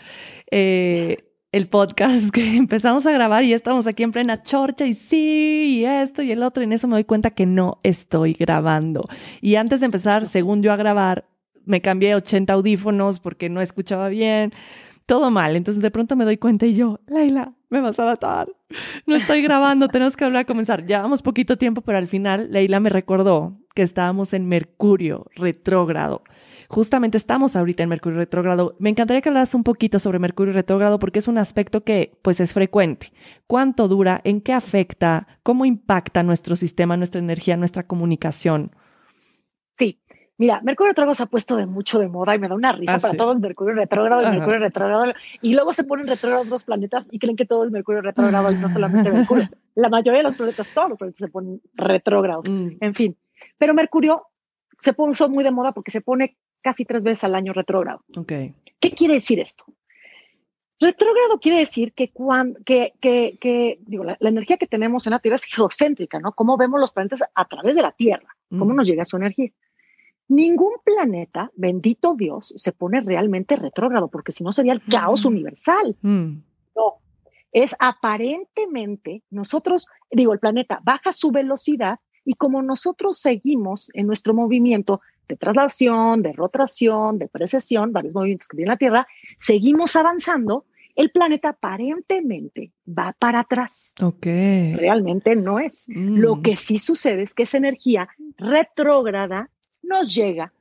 [0.51, 4.95] eh, el podcast, que empezamos a grabar y ya estamos aquí en plena chorcha y
[4.95, 8.33] sí, y esto y el otro, y en eso me doy cuenta que no estoy
[8.33, 9.05] grabando.
[9.43, 11.27] Y antes de empezar, según yo a grabar,
[11.67, 14.53] me cambié 80 audífonos porque no escuchaba bien,
[15.07, 15.57] todo mal.
[15.57, 18.49] Entonces de pronto me doy cuenta y yo, Laila, me vas a matar.
[19.07, 20.87] No estoy grabando, tenemos que hablar a comenzar.
[20.87, 26.23] Llevamos poquito tiempo, pero al final Leila me recordó que estábamos en Mercurio retrógrado.
[26.69, 28.77] Justamente estamos ahorita en Mercurio retrógrado.
[28.79, 32.41] Me encantaría que hablas un poquito sobre Mercurio retrógrado porque es un aspecto que pues
[32.41, 33.13] es frecuente.
[33.47, 34.21] ¿Cuánto dura?
[34.25, 35.27] ¿En qué afecta?
[35.43, 38.73] ¿Cómo impacta nuestro sistema, nuestra energía, nuestra comunicación?
[40.37, 42.97] Mira, Mercurio retrógrado se ha puesto de mucho de moda y me da una risa
[42.97, 45.13] ah, para todos Mercurio retrógrado y Mercurio retrógrado.
[45.41, 48.57] Y luego se ponen retrógrados los planetas y creen que todo es Mercurio retrógrado y
[48.57, 49.49] no solamente Mercurio.
[49.77, 52.53] La mayoría de los planetas, todos los planetas se ponen retrógrados.
[52.53, 52.69] Mm.
[52.81, 53.17] En fin.
[53.59, 54.27] Pero Mercurio
[54.79, 58.03] se puso muy de moda porque se pone casi tres veces al año retrógrado.
[58.17, 58.55] Okay.
[58.81, 59.65] ¿Qué quiere decir esto?
[60.81, 65.21] Retrógrado quiere decir que, cuando, que, que, que digo, la, energía que tenemos en la
[65.21, 66.33] Tierra es geocéntrica, ¿no?
[66.33, 68.77] Cómo vemos los planetas a través de la Tierra, cómo mm.
[68.77, 69.53] nos llega su energía.
[70.29, 75.29] Ningún planeta, bendito Dios, se pone realmente retrógrado, porque si no sería el caos mm.
[75.29, 75.97] universal.
[76.01, 76.33] Mm.
[76.77, 76.95] No,
[77.53, 84.33] es aparentemente nosotros, digo, el planeta baja su velocidad y como nosotros seguimos en nuestro
[84.33, 89.07] movimiento de traslación, de rotación, de precesión, varios movimientos que tiene la Tierra,
[89.39, 90.65] seguimos avanzando,
[90.97, 93.95] el planeta aparentemente va para atrás.
[94.01, 94.25] Ok.
[94.25, 95.87] Realmente no es.
[95.89, 96.43] Lo mm.
[96.43, 99.51] que sí sucede es que esa energía retrógrada
[99.85, 100.53] nos llega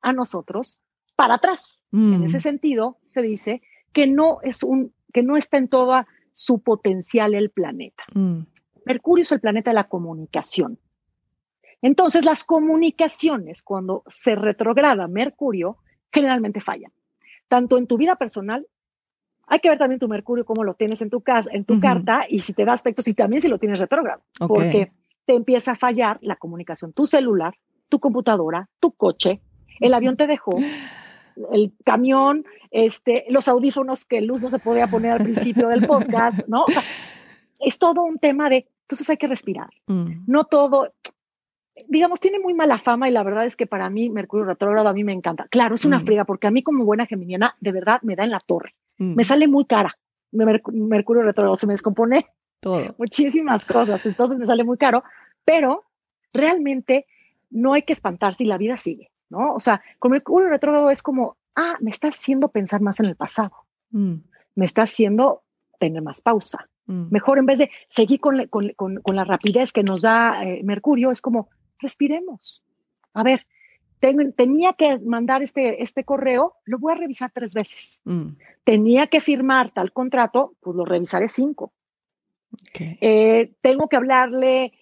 [0.00, 0.78] a nosotros
[1.16, 1.84] para atrás.
[1.92, 2.24] En mm.
[2.24, 3.62] ese sentido, se dice
[3.92, 8.02] que no es un, que no está en toda su potencial el planeta.
[8.14, 8.40] Mm.
[8.86, 10.78] Mercurio es el planeta de la comunicación.
[11.82, 15.78] Entonces, las comunicaciones, cuando se retrograda Mercurio,
[16.12, 16.92] generalmente fallan.
[17.48, 18.66] Tanto en tu vida personal,
[19.46, 22.24] hay que ver también tu Mercurio, cómo lo tienes en tu, casa, en tu carta,
[22.28, 24.92] y si te da aspectos, y también si lo tienes retrógrado, porque
[25.26, 27.54] te empieza a fallar la comunicación, tu celular,
[27.92, 29.42] tu computadora, tu coche,
[29.78, 30.56] el avión te dejó,
[31.52, 36.38] el camión, este, los audífonos que Luz no se podía poner al principio del podcast,
[36.48, 36.64] ¿no?
[37.60, 39.68] es todo un tema de, entonces hay que respirar.
[39.88, 40.24] Mm.
[40.26, 40.94] No todo,
[41.86, 44.94] digamos, tiene muy mala fama y la verdad es que para mí Mercurio retrógrado a
[44.94, 45.46] mí me encanta.
[45.50, 46.06] Claro, es una mm.
[46.06, 48.74] friga porque a mí como buena geminiana de verdad me da en la torre.
[48.96, 49.16] Mm.
[49.16, 49.92] Me sale muy cara.
[50.30, 52.24] Mercurio retrógrado se me descompone
[52.60, 52.94] todo.
[52.96, 55.04] muchísimas cosas, entonces me sale muy caro,
[55.44, 55.84] pero
[56.32, 57.06] realmente
[57.52, 59.54] no hay que espantarse y la vida sigue, ¿no?
[59.54, 63.16] O sea, con Mercurio retrógrado es como, ah, me está haciendo pensar más en el
[63.16, 63.52] pasado,
[63.90, 64.14] mm.
[64.56, 65.42] me está haciendo
[65.78, 66.68] tener más pausa.
[66.86, 67.08] Mm.
[67.10, 71.48] Mejor en vez de seguir con, la rapidez que nos da eh, Mercurio, es como,
[71.78, 72.62] respiremos.
[73.14, 73.46] A ver,
[74.36, 78.00] tenía que mandar este, este correo, lo voy a revisar tres veces.
[78.04, 78.36] Mm.
[78.64, 81.72] Tenía que firmar tal contrato, pues lo revisaré cinco.
[82.74, 84.72] Eh, tengo que hablarle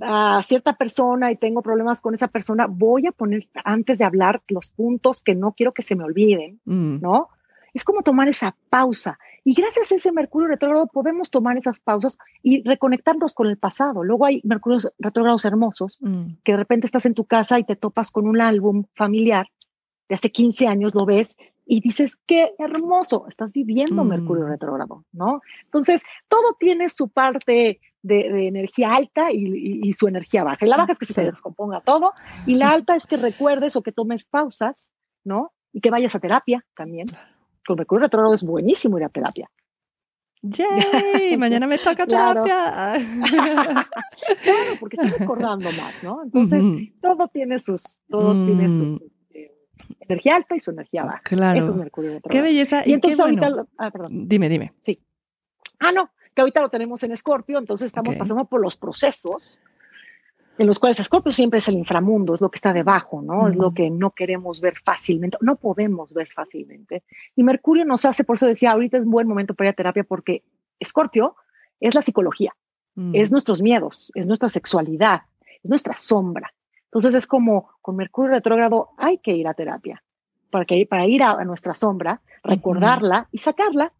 [0.00, 4.42] a cierta persona y tengo problemas con esa persona, voy a poner antes de hablar
[4.48, 7.00] los puntos que no quiero que se me olviden, mm.
[7.00, 7.28] ¿no?
[7.74, 9.18] Es como tomar esa pausa.
[9.44, 14.04] Y gracias a ese Mercurio retrógrado podemos tomar esas pausas y reconectarnos con el pasado.
[14.04, 16.38] Luego hay Mercurios retrógrados hermosos, mm.
[16.44, 19.48] que de repente estás en tu casa y te topas con un álbum familiar
[20.08, 21.36] de hace 15 años, lo ves
[21.70, 24.08] y dices, qué hermoso, estás viviendo mm.
[24.08, 25.42] Mercurio retrógrado, ¿no?
[25.64, 30.64] Entonces, todo tiene su parte de, energía alta y, su energía baja.
[30.64, 32.12] Y la baja es que se te descomponga todo
[32.46, 34.92] y la alta es que recuerdes o que tomes pausas,
[35.24, 35.52] ¿no?
[35.72, 37.08] Y que vayas a terapia también.
[37.66, 39.50] Con Mercurio retrógrado es buenísimo ir a terapia.
[40.42, 41.36] ¡Yay!
[41.38, 42.94] Mañana me toca terapia.
[44.42, 46.22] claro, porque estás recordando más, ¿no?
[46.22, 46.64] Entonces,
[47.02, 49.00] todo tiene sus, todo tiene su mm.
[49.30, 49.52] eh,
[50.00, 51.20] energía alta y su energía baja.
[51.24, 51.58] Claro.
[51.58, 52.32] Eso es Mercurio retrógrado.
[52.32, 52.82] Qué belleza.
[52.86, 54.28] Y, entonces ahorita, ah, perdón.
[54.28, 54.72] Dime, dime.
[54.82, 54.98] Sí.
[55.80, 59.58] Ah, no, que ahorita lo tenemos en Escorpio, entonces estamos pasando por los procesos
[60.56, 63.48] en los cuales Escorpio siempre es el inframundo, es lo que está debajo, ¿no?
[63.48, 67.02] Es lo que no queremos ver fácilmente, no podemos ver fácilmente.
[67.34, 69.76] Y Mercurio nos hace, por eso decía, ahorita es un buen momento para ir a
[69.76, 70.44] terapia porque
[70.78, 71.34] Escorpio
[71.80, 72.54] es la psicología,
[72.94, 73.16] mm.
[73.16, 75.22] es nuestros miedos, es nuestra sexualidad,
[75.64, 76.54] es nuestra sombra.
[76.84, 80.04] Entonces es como con Mercurio retrógrado hay que ir a terapia
[80.50, 83.92] para, que, para ir a, nuestra sombra, recordarla y sacarla.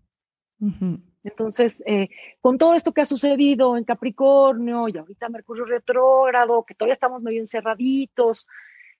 [1.29, 2.09] Entonces, eh,
[2.41, 7.22] con todo esto que ha sucedido en Capricornio y ahorita Mercurio retrógrado, que todavía estamos
[7.22, 8.47] medio encerraditos,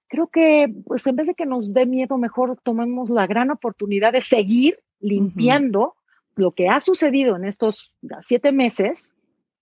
[0.09, 4.13] creo que pues en vez de que nos dé miedo, mejor tomemos la gran oportunidad
[4.13, 5.95] de seguir limpiando
[6.35, 9.15] lo que ha sucedido en estos siete meses,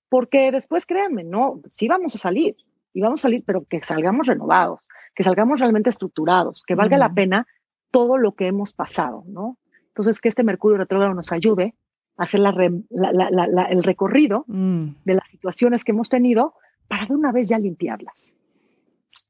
[0.08, 2.56] porque después créanme, no, sí vamos a salir,
[2.92, 4.80] y vamos a salir, pero que salgamos renovados,
[5.14, 7.46] que salgamos realmente estructurados, que valga la pena
[7.90, 9.58] todo lo que hemos pasado, ¿no?
[9.88, 11.74] Entonces, que este Mercurio retrógrado nos ayude
[12.16, 14.86] hacer el recorrido mm.
[15.04, 16.54] de las situaciones que hemos tenido
[16.88, 18.34] para de una vez ya limpiarlas.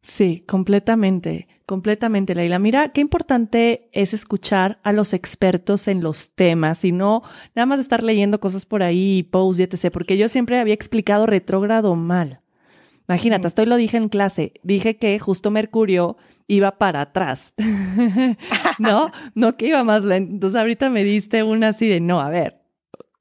[0.02, 2.60] Sí, completamente, completamente, Leila.
[2.60, 7.22] Mira, qué importante es escuchar a los expertos en los temas y no
[7.56, 11.26] nada más estar leyendo cosas por ahí, posts y etc., porque yo siempre había explicado
[11.26, 12.40] retrógrado mal.
[13.08, 16.16] Imagínate, esto lo dije en clase, dije que justo Mercurio
[16.46, 17.52] iba para atrás,
[18.78, 19.10] ¿no?
[19.34, 20.32] No que iba más lento.
[20.34, 22.55] Entonces ahorita me diste una así de, no, a ver,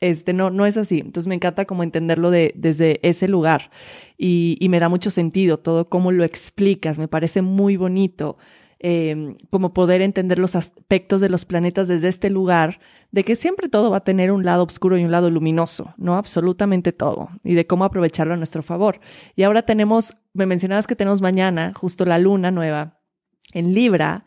[0.10, 1.00] este, no, no es así.
[1.00, 3.72] Entonces me encanta como entenderlo de, desde ese lugar
[4.18, 8.38] y, y, me da mucho sentido todo cómo lo explicas, me parece muy bonito.
[8.80, 12.80] Em, como poder entender los aspectos de los planetas desde este lugar,
[13.12, 16.18] de que siempre todo va a tener un lado oscuro y un lado luminoso, ¿no?
[16.18, 19.00] Absolutamente todo, y de cómo aprovecharlo a nuestro favor.
[19.36, 23.00] Y ahora tenemos, me mencionabas que tenemos mañana justo la luna nueva
[23.54, 24.26] en Libra,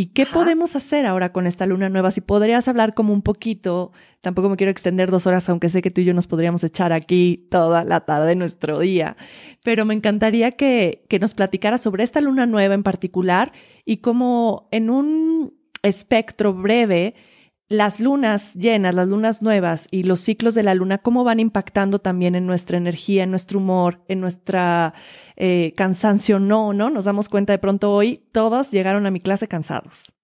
[0.00, 2.12] ¿Y qué podemos hacer ahora con esta luna nueva?
[2.12, 3.90] Si podrías hablar como un poquito,
[4.20, 6.92] tampoco me quiero extender dos horas, aunque sé que tú y yo nos podríamos echar
[6.92, 9.16] aquí toda la tarde de nuestro día,
[9.64, 13.50] pero me encantaría que, que nos platicara sobre esta luna nueva en particular
[13.84, 17.16] y cómo en un espectro breve
[17.68, 21.98] las lunas llenas, las lunas nuevas y los ciclos de la luna, cómo van impactando
[21.98, 24.94] también en nuestra energía, en nuestro humor, en nuestra
[25.36, 26.88] eh, cansancio, no, ¿no?
[26.88, 30.14] Nos damos cuenta de pronto hoy, todos llegaron a mi clase cansados.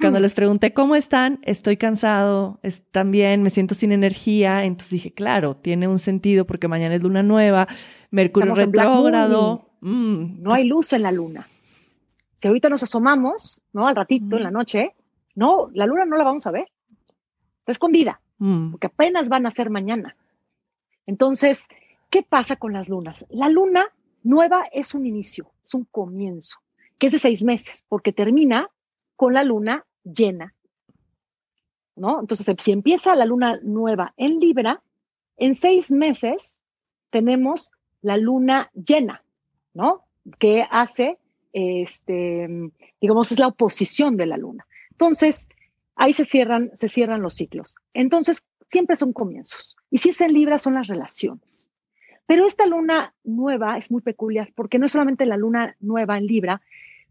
[0.00, 0.22] Cuando mm.
[0.22, 5.88] les pregunté cómo están, estoy cansado, también me siento sin energía, entonces dije, claro, tiene
[5.88, 7.68] un sentido porque mañana es luna nueva,
[8.10, 9.70] Mercurio retrógrado.
[9.80, 11.46] Mm, no hay luz en la luna.
[12.36, 13.88] Si ahorita nos asomamos, ¿no?
[13.88, 14.94] Al ratito, en la noche,
[15.36, 16.66] no, la luna no la vamos a ver.
[17.60, 18.72] Está escondida, mm.
[18.72, 20.16] porque apenas van a ser mañana.
[21.06, 21.68] Entonces,
[22.10, 23.24] ¿qué pasa con las lunas?
[23.28, 23.86] La luna
[24.24, 26.56] nueva es un inicio, es un comienzo,
[26.98, 28.70] que es de seis meses, porque termina
[29.14, 30.54] con la luna llena.
[31.94, 32.20] ¿No?
[32.20, 34.82] Entonces, si empieza la luna nueva en Libra,
[35.36, 36.60] en seis meses
[37.10, 37.70] tenemos
[38.02, 39.22] la luna llena,
[39.72, 40.04] ¿no?
[40.38, 41.18] Que hace,
[41.52, 42.70] este,
[43.00, 44.66] digamos, es la oposición de la luna.
[44.96, 45.46] Entonces,
[45.94, 47.74] ahí se cierran, se cierran los ciclos.
[47.92, 49.76] Entonces, siempre son comienzos.
[49.90, 51.68] Y si es en Libra, son las relaciones.
[52.26, 56.26] Pero esta luna nueva es muy peculiar porque no es solamente la luna nueva en
[56.26, 56.62] Libra,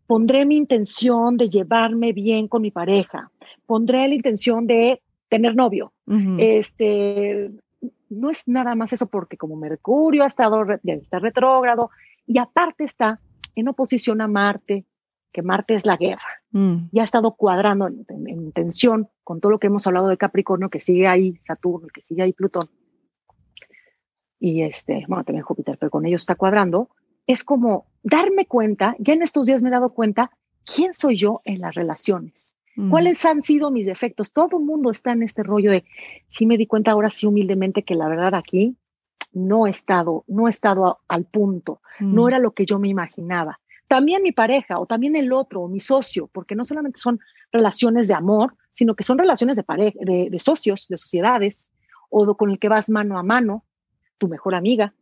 [0.08, 3.32] pondré mi intención de llevarme bien con mi pareja,
[3.66, 5.94] pondré la intención de tener novio.
[6.38, 7.52] Este,
[8.10, 11.92] no es nada más eso porque como Mercurio ha estado, está retrógrado
[12.28, 13.20] y aparte está
[13.56, 14.86] en oposición a Marte,
[15.36, 16.42] que Marte es la guerra.
[16.52, 16.88] Mm.
[16.94, 20.80] Ya ha estado cuadrando en, tensión con todo lo que hemos hablado de Capricornio, que
[20.80, 22.70] sigue ahí Saturno, que sigue ahí Plutón.
[24.40, 26.90] Y este, bueno, también Júpiter, pero con ellos está cuadrando.
[27.28, 30.32] Es como darme cuenta, ya en estos días me he dado cuenta,
[30.64, 32.56] quién soy yo en las relaciones.
[32.78, 32.90] Mm.
[32.92, 34.32] ¿Cuáles han sido mis defectos?
[34.32, 35.84] Todo el mundo está en este rollo de,
[36.30, 38.78] sí me di cuenta ahora sí humildemente que la verdad aquí
[39.34, 42.28] no he estado, no he estado al punto, no mm.
[42.30, 45.80] era lo que yo me imaginaba también mi pareja o también el otro o mi
[45.80, 47.20] socio, porque no solamente son
[47.52, 51.72] relaciones de amor, sino que son relaciones de, pareja, de, socios, de sociedades,
[52.10, 53.64] o con el que vas mano a mano,
[54.18, 54.94] tu mejor amiga,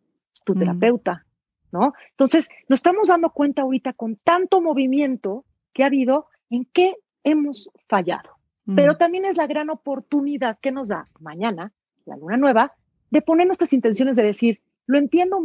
[0.45, 0.59] tu mm.
[0.59, 1.25] terapeuta,
[1.71, 1.93] ¿no?
[2.11, 7.69] Entonces, nos estamos dando cuenta ahorita con tanto movimiento que ha habido en qué hemos
[7.87, 8.37] fallado.
[8.65, 8.75] Mm.
[8.75, 11.73] Pero también es la gran oportunidad que nos da mañana,
[12.05, 12.73] la luna nueva,
[13.11, 15.37] de poner nuestras intenciones de decir, lo entiendo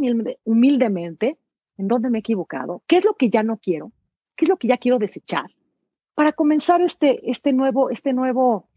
[0.43, 1.37] humildemente,
[1.79, 3.93] en dónde me he equivocado, qué es lo que ya no quiero,
[4.35, 5.45] qué es lo que ya quiero desechar,
[6.13, 8.67] para comenzar este, este nuevo, este nuevo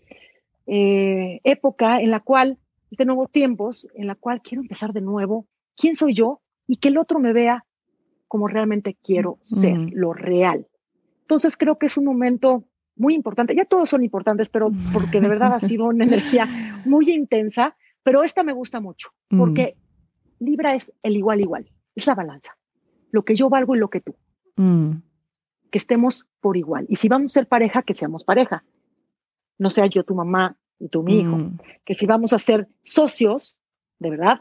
[0.67, 2.59] eh, época en la cual,
[2.93, 5.47] este nuevo tiempos, en la cual quiero empezar de nuevo,
[5.77, 7.65] quién soy yo y que el otro me vea
[8.29, 10.69] como realmente quiero ser, lo real.
[11.23, 13.57] Entonces creo que es un momento muy importante.
[13.57, 16.47] Ya todos son importantes, pero porque de verdad ha sido una energía
[16.85, 19.77] muy intensa, pero esta me gusta mucho, porque
[20.39, 22.57] Libra es el igual igual, es la balanza
[23.13, 24.17] lo que yo valgo y lo que tú.
[24.57, 24.95] Mm.
[25.71, 26.87] Que estemos por igual.
[26.89, 28.65] Y si vamos a ser pareja, que seamos pareja.
[29.59, 31.37] No sea yo tu mamá y tú mi hijo.
[31.37, 31.59] Mm.
[31.85, 33.61] Que si vamos a ser socios,
[34.01, 34.41] de verdad,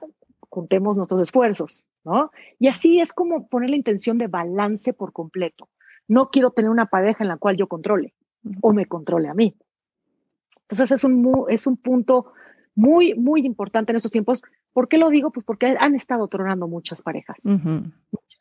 [0.50, 2.32] juntemos nuestros esfuerzos, ¿no?
[2.60, 5.70] Y así es como poner la intención de balance por completo.
[6.08, 8.14] No quiero tener una pareja en la cual yo controle
[8.62, 9.56] o me controle a mí.
[10.64, 12.34] Entonces es un, es un punto
[12.76, 14.42] muy, muy importante en estos tiempos.
[14.74, 15.32] ¿Por qué lo digo?
[15.32, 18.41] Pues porque han estado tronando muchas parejas muchas.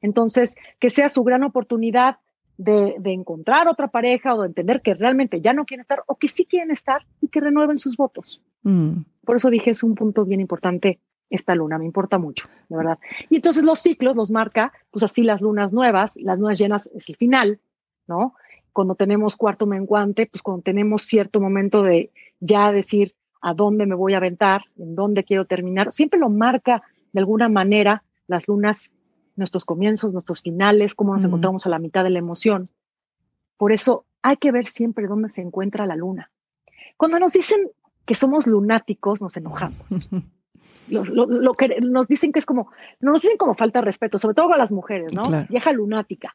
[0.00, 2.18] Entonces, que sea su gran oportunidad
[2.58, 6.28] de, encontrar otra pareja o de entender que realmente ya no quieren estar o que
[6.28, 8.42] sí quieren estar y que renueven sus votos.
[8.62, 9.02] Mm.
[9.24, 10.98] Por eso dije, es un punto bien importante
[11.30, 12.98] esta luna, me importa mucho, de verdad.
[13.30, 17.08] Y entonces los ciclos los marca, pues así las lunas nuevas, las lunas llenas es
[17.08, 17.60] el final,
[18.06, 18.34] ¿no?
[18.72, 23.94] Cuando tenemos cuarto menguante, pues cuando tenemos cierto momento de ya decir a dónde me
[23.94, 26.82] voy a aventar, en dónde quiero terminar, siempre lo marca
[27.12, 28.92] de alguna manera las lunas
[29.38, 32.66] nuestros comienzos, nuestros finales, cómo nos encontramos a la mitad de la emoción.
[33.56, 36.30] Por eso hay que ver siempre dónde se encuentra la luna.
[36.96, 37.70] Cuando nos dicen
[38.04, 40.10] que somos lunáticos, nos enojamos.
[40.88, 42.70] lo, que nos dicen que es como,
[43.00, 45.22] no nos dicen como falta de respeto, sobre todo a las mujeres, ¿no?
[45.48, 46.32] Vieja lunática.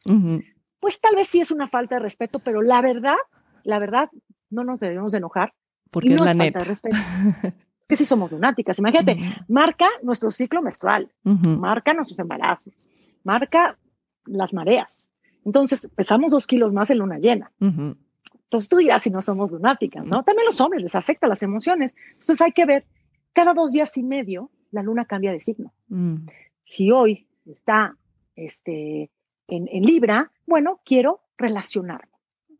[0.80, 3.16] Pues tal vez sí es una falta de respeto, pero la verdad,
[3.62, 4.10] la verdad,
[4.50, 5.52] no nos debemos de enojar.
[5.90, 6.96] Porque no es, la falta de respeto.
[7.88, 8.78] que si somos lunáticas.
[8.78, 9.18] Imagínate,
[9.48, 12.74] marca nuestro ciclo menstrual, marca nuestros embarazos,
[13.22, 13.78] marca
[14.26, 15.10] las mareas.
[15.44, 17.52] Entonces, pesamos dos kilos más en luna llena.
[17.60, 20.22] Entonces tú dirás si no somos lunáticas, ¿no?
[20.22, 21.94] También los hombres les afecta las emociones.
[22.12, 22.86] Entonces hay que ver,
[23.32, 25.72] cada dos días y medio la luna cambia de signo.
[25.88, 26.26] Mm.
[26.64, 27.96] Si hoy está
[28.36, 29.10] este,
[29.48, 32.13] en, en Libra, bueno, quiero relacionarme.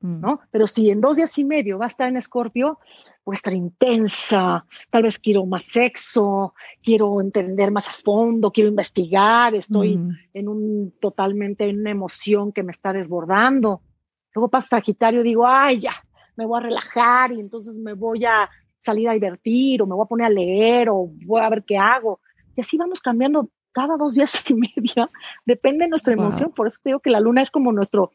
[0.04, 0.20] Mm.
[0.20, 0.40] ¿no?
[0.50, 2.78] Pero si en dos días y medio va a estar en Escorpio,
[3.32, 6.52] estar intensa, tal vez quiero más sexo,
[6.82, 10.10] quiero entender más a fondo, quiero investigar, estoy mm.
[10.34, 13.80] en un totalmente en una emoción que me está desbordando.
[14.34, 15.94] Luego pasa Sagitario, digo, ay, ya,
[16.36, 18.50] me voy a relajar y entonces me voy a
[18.80, 21.78] salir a divertir o me voy a poner a leer o voy a ver qué
[21.78, 22.20] hago.
[22.54, 25.10] Y así vamos cambiando cada dos días y medio,
[25.46, 26.52] depende de nuestra emoción.
[26.52, 28.12] Por eso te digo que la luna es como nuestro,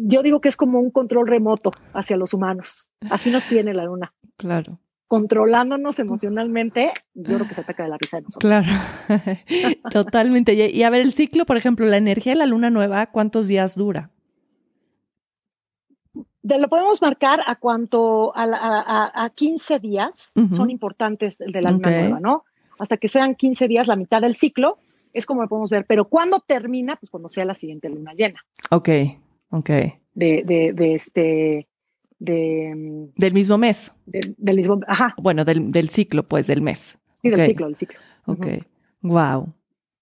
[0.00, 2.88] yo digo que es como un control remoto hacia los humanos.
[3.10, 4.12] Así nos tiene la luna.
[4.36, 4.78] Claro.
[5.08, 8.48] Controlándonos emocionalmente, yo creo que se ataca de la risa de nosotros.
[8.48, 8.68] Claro,
[9.90, 10.54] totalmente.
[10.54, 13.76] Y a ver, el ciclo, por ejemplo, la energía de la luna nueva, ¿cuántos días
[13.76, 14.10] dura?
[16.42, 22.44] lo podemos marcar a cuanto a, 15 días son importantes de la luna nueva, ¿no?
[22.78, 24.78] Hasta que sean 15 días, la mitad del ciclo,
[25.12, 25.84] es como lo podemos ver.
[25.86, 26.96] Pero ¿cuándo termina?
[26.96, 28.44] Pues cuando sea la siguiente luna llena.
[28.70, 28.88] Ok,
[29.52, 29.68] Ok.
[30.14, 31.68] De, de, de este.
[32.18, 33.92] De, mm, del mismo mes.
[34.06, 35.14] del mismo, ajá.
[35.18, 36.98] Bueno, del, del, ciclo, pues, del mes.
[37.20, 37.98] Sí, del ciclo, del ciclo.
[38.26, 38.46] Ok.
[39.02, 39.54] Wow.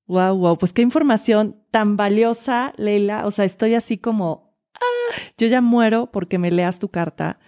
[0.07, 0.57] Wow, wow.
[0.57, 3.27] Pues qué información tan valiosa, Leila.
[3.27, 4.55] O sea, estoy así como.
[4.75, 7.39] Ah, yo ya muero porque me leas tu carta.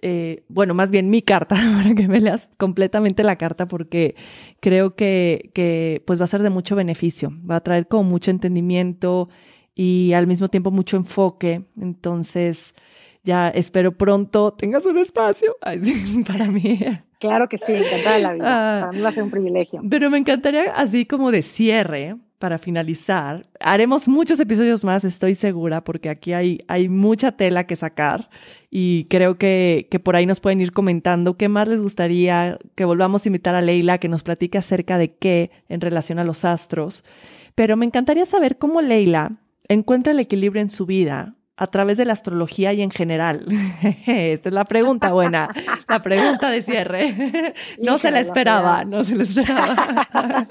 [0.00, 4.14] Eh, bueno, más bien mi carta, para que me leas completamente la carta, porque
[4.60, 7.32] creo que, que pues va a ser de mucho beneficio.
[7.48, 9.28] Va a traer como mucho entendimiento
[9.74, 11.64] y al mismo tiempo mucho enfoque.
[11.80, 12.74] Entonces,
[13.22, 15.56] ya espero pronto tengas un espacio
[16.26, 16.80] para mí.
[17.18, 18.44] Claro que sí, encantada la vida.
[18.46, 18.80] Ah.
[18.80, 19.80] para mí va a ser un privilegio.
[19.88, 25.84] Pero me encantaría, así como de cierre, para finalizar, haremos muchos episodios más, estoy segura,
[25.84, 28.28] porque aquí hay, hay mucha tela que sacar
[28.68, 32.84] y creo que, que por ahí nos pueden ir comentando qué más les gustaría que
[32.84, 36.44] volvamos a invitar a Leila, que nos platique acerca de qué en relación a los
[36.44, 37.04] astros.
[37.54, 39.36] Pero me encantaría saber cómo Leila
[39.68, 43.46] encuentra el equilibrio en su vida a través de la astrología y en general?
[44.06, 45.50] Esta es la pregunta buena,
[45.88, 47.54] la pregunta de cierre.
[47.80, 50.48] No se la esperaba, no se la esperaba.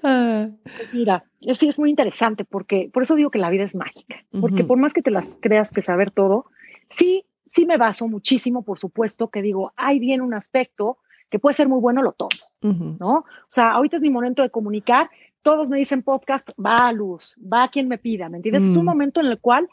[0.00, 4.16] Pues mira, sí es muy interesante porque por eso digo que la vida es mágica,
[4.40, 6.46] porque por más que te las creas que saber todo,
[6.90, 10.98] sí, sí me baso muchísimo, por supuesto, que digo, hay bien un aspecto
[11.30, 12.30] que puede ser muy bueno, lo tomo,
[13.00, 13.14] ¿no?
[13.18, 15.10] O sea, ahorita es mi momento de comunicar
[15.44, 18.64] todos me dicen podcast, va a luz, va a quien me pida, ¿me entiendes?
[18.64, 18.86] Es un mm.
[18.86, 19.68] momento en el cual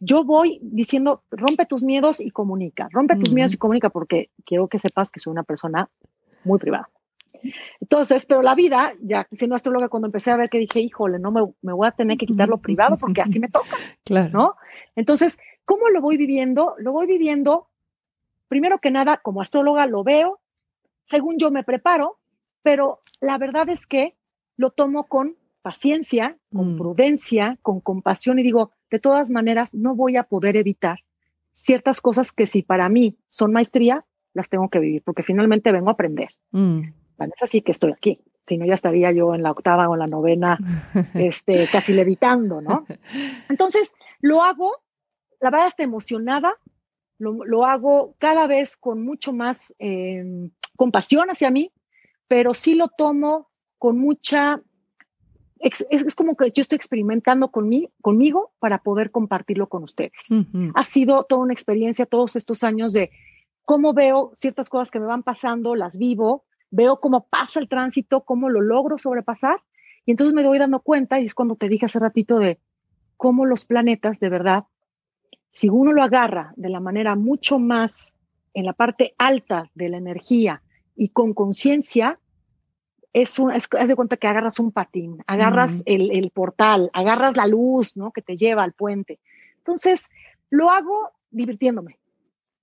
[0.00, 4.66] yo voy diciendo, rompe tus miedos y comunica, rompe tus miedos y comunica, porque quiero
[4.66, 5.88] que sepas que soy una persona
[6.42, 6.90] muy privada.
[7.80, 11.30] Entonces, pero la vida, ya siendo astróloga, cuando empecé a ver que dije, híjole, no
[11.30, 13.76] me, me voy a tener que quitar lo privado porque así me toca.
[14.04, 14.30] Claro.
[14.32, 14.54] ¿No?
[14.96, 16.74] Entonces, ¿cómo lo voy viviendo?
[16.78, 17.68] Lo voy viviendo,
[18.48, 20.40] primero que nada, como astróloga lo veo,
[21.04, 22.18] según yo me preparo,
[22.62, 24.16] pero la verdad es que
[24.56, 26.78] lo tomo con paciencia, con mm.
[26.78, 31.00] prudencia, con compasión y digo, de todas maneras, no voy a poder evitar
[31.52, 35.88] ciertas cosas que si para mí son maestría, las tengo que vivir, porque finalmente vengo
[35.88, 36.28] a aprender.
[36.52, 36.82] Mm.
[37.18, 38.20] Es así que estoy aquí.
[38.46, 40.58] Si no, ya estaría yo en la octava o en la novena,
[41.14, 42.86] este, casi levitando, ¿no?
[43.48, 44.70] Entonces, lo hago,
[45.40, 46.54] la verdad está emocionada,
[47.18, 51.72] lo, hago cada vez con mucho más em, compasión hacia mí,
[52.28, 54.60] pero sí lo tomo con mucha,
[55.58, 60.12] es, como que yo estoy experimentando conmigo para poder compartirlo con ustedes.
[60.74, 63.10] Ha sido toda una experiencia todos estos años de
[63.64, 68.22] cómo veo ciertas cosas que me van pasando, las vivo, veo cómo pasa el tránsito,
[68.22, 69.60] cómo lo logro sobrepasar
[70.04, 72.58] Y entonces me doy dando cuenta, y es cuando te dije hace ratito de
[73.16, 74.64] cómo los planetas, de verdad,
[75.50, 78.14] si uno lo agarra de la manera mucho más
[78.54, 80.62] en la parte alta de la energía
[80.94, 82.20] y con conciencia,
[83.22, 87.46] es, un, es, de cuenta que agarras un patín, agarras el, el, portal, agarras la
[87.46, 88.10] luz, ¿no?
[88.10, 89.20] Que te lleva al puente.
[89.56, 90.10] Entonces,
[90.50, 91.98] lo hago divirtiéndome.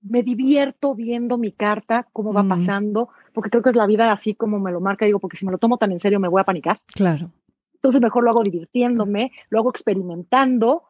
[0.00, 4.34] Me divierto viendo mi carta, cómo va pasando, porque creo que es la vida así
[4.34, 5.06] como me lo marca.
[5.06, 6.80] Digo, porque si me lo tomo tan en serio me voy a panicar.
[6.94, 7.32] Claro.
[7.74, 10.84] Entonces, mejor lo hago divirtiéndome, lo hago experimentando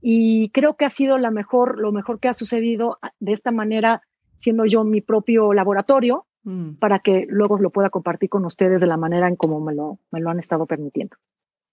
[0.00, 4.00] y creo que ha sido la mejor, lo mejor que ha sucedido de esta manera,
[4.38, 6.74] siendo yo mi propio laboratorio, mm.
[6.74, 9.98] para que luego lo pueda compartir con ustedes de la manera en como me lo,
[10.10, 11.16] me lo han estado permitiendo.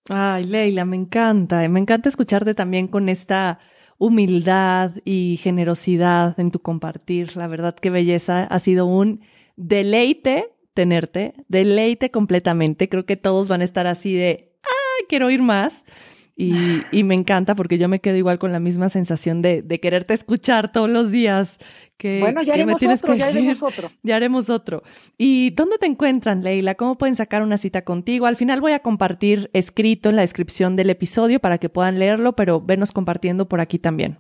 [0.09, 1.68] Ay, Leila, me encanta.
[1.68, 3.59] Me encanta escucharte también con esta
[3.97, 7.36] humildad y generosidad en tu compartir.
[7.36, 8.43] La verdad, qué belleza.
[8.43, 9.22] Ha sido un
[9.55, 12.88] deleite tenerte, deleite completamente.
[12.88, 15.84] Creo que todos van a estar así de, ah, quiero ir más.
[16.39, 20.71] Y, me encanta porque yo me quedo igual con la misma sensación de, quererte escuchar
[20.71, 21.57] todos los días.
[21.97, 23.89] Que, bueno, ya haremos otro, ya haremos otro.
[24.03, 24.83] Ya haremos otro.
[25.17, 26.75] ¿Y dónde te encuentran, Leila?
[26.75, 28.27] ¿Cómo pueden sacar una cita contigo?
[28.27, 32.35] Al final voy a compartir escrito en la descripción del episodio para que puedan leerlo,
[32.35, 34.19] pero venos compartiendo por aquí también.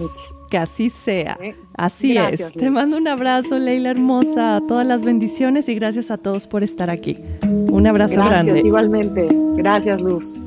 [0.51, 1.37] Que así sea.
[1.77, 2.53] Así es.
[2.53, 4.61] Te mando un abrazo, Leila hermosa.
[4.67, 7.19] Todas las bendiciones y gracias a todos por estar aquí.
[7.43, 8.61] Un abrazo gracias, grande.
[8.61, 9.27] Igualmente.
[9.57, 10.39] Gracias, Luz.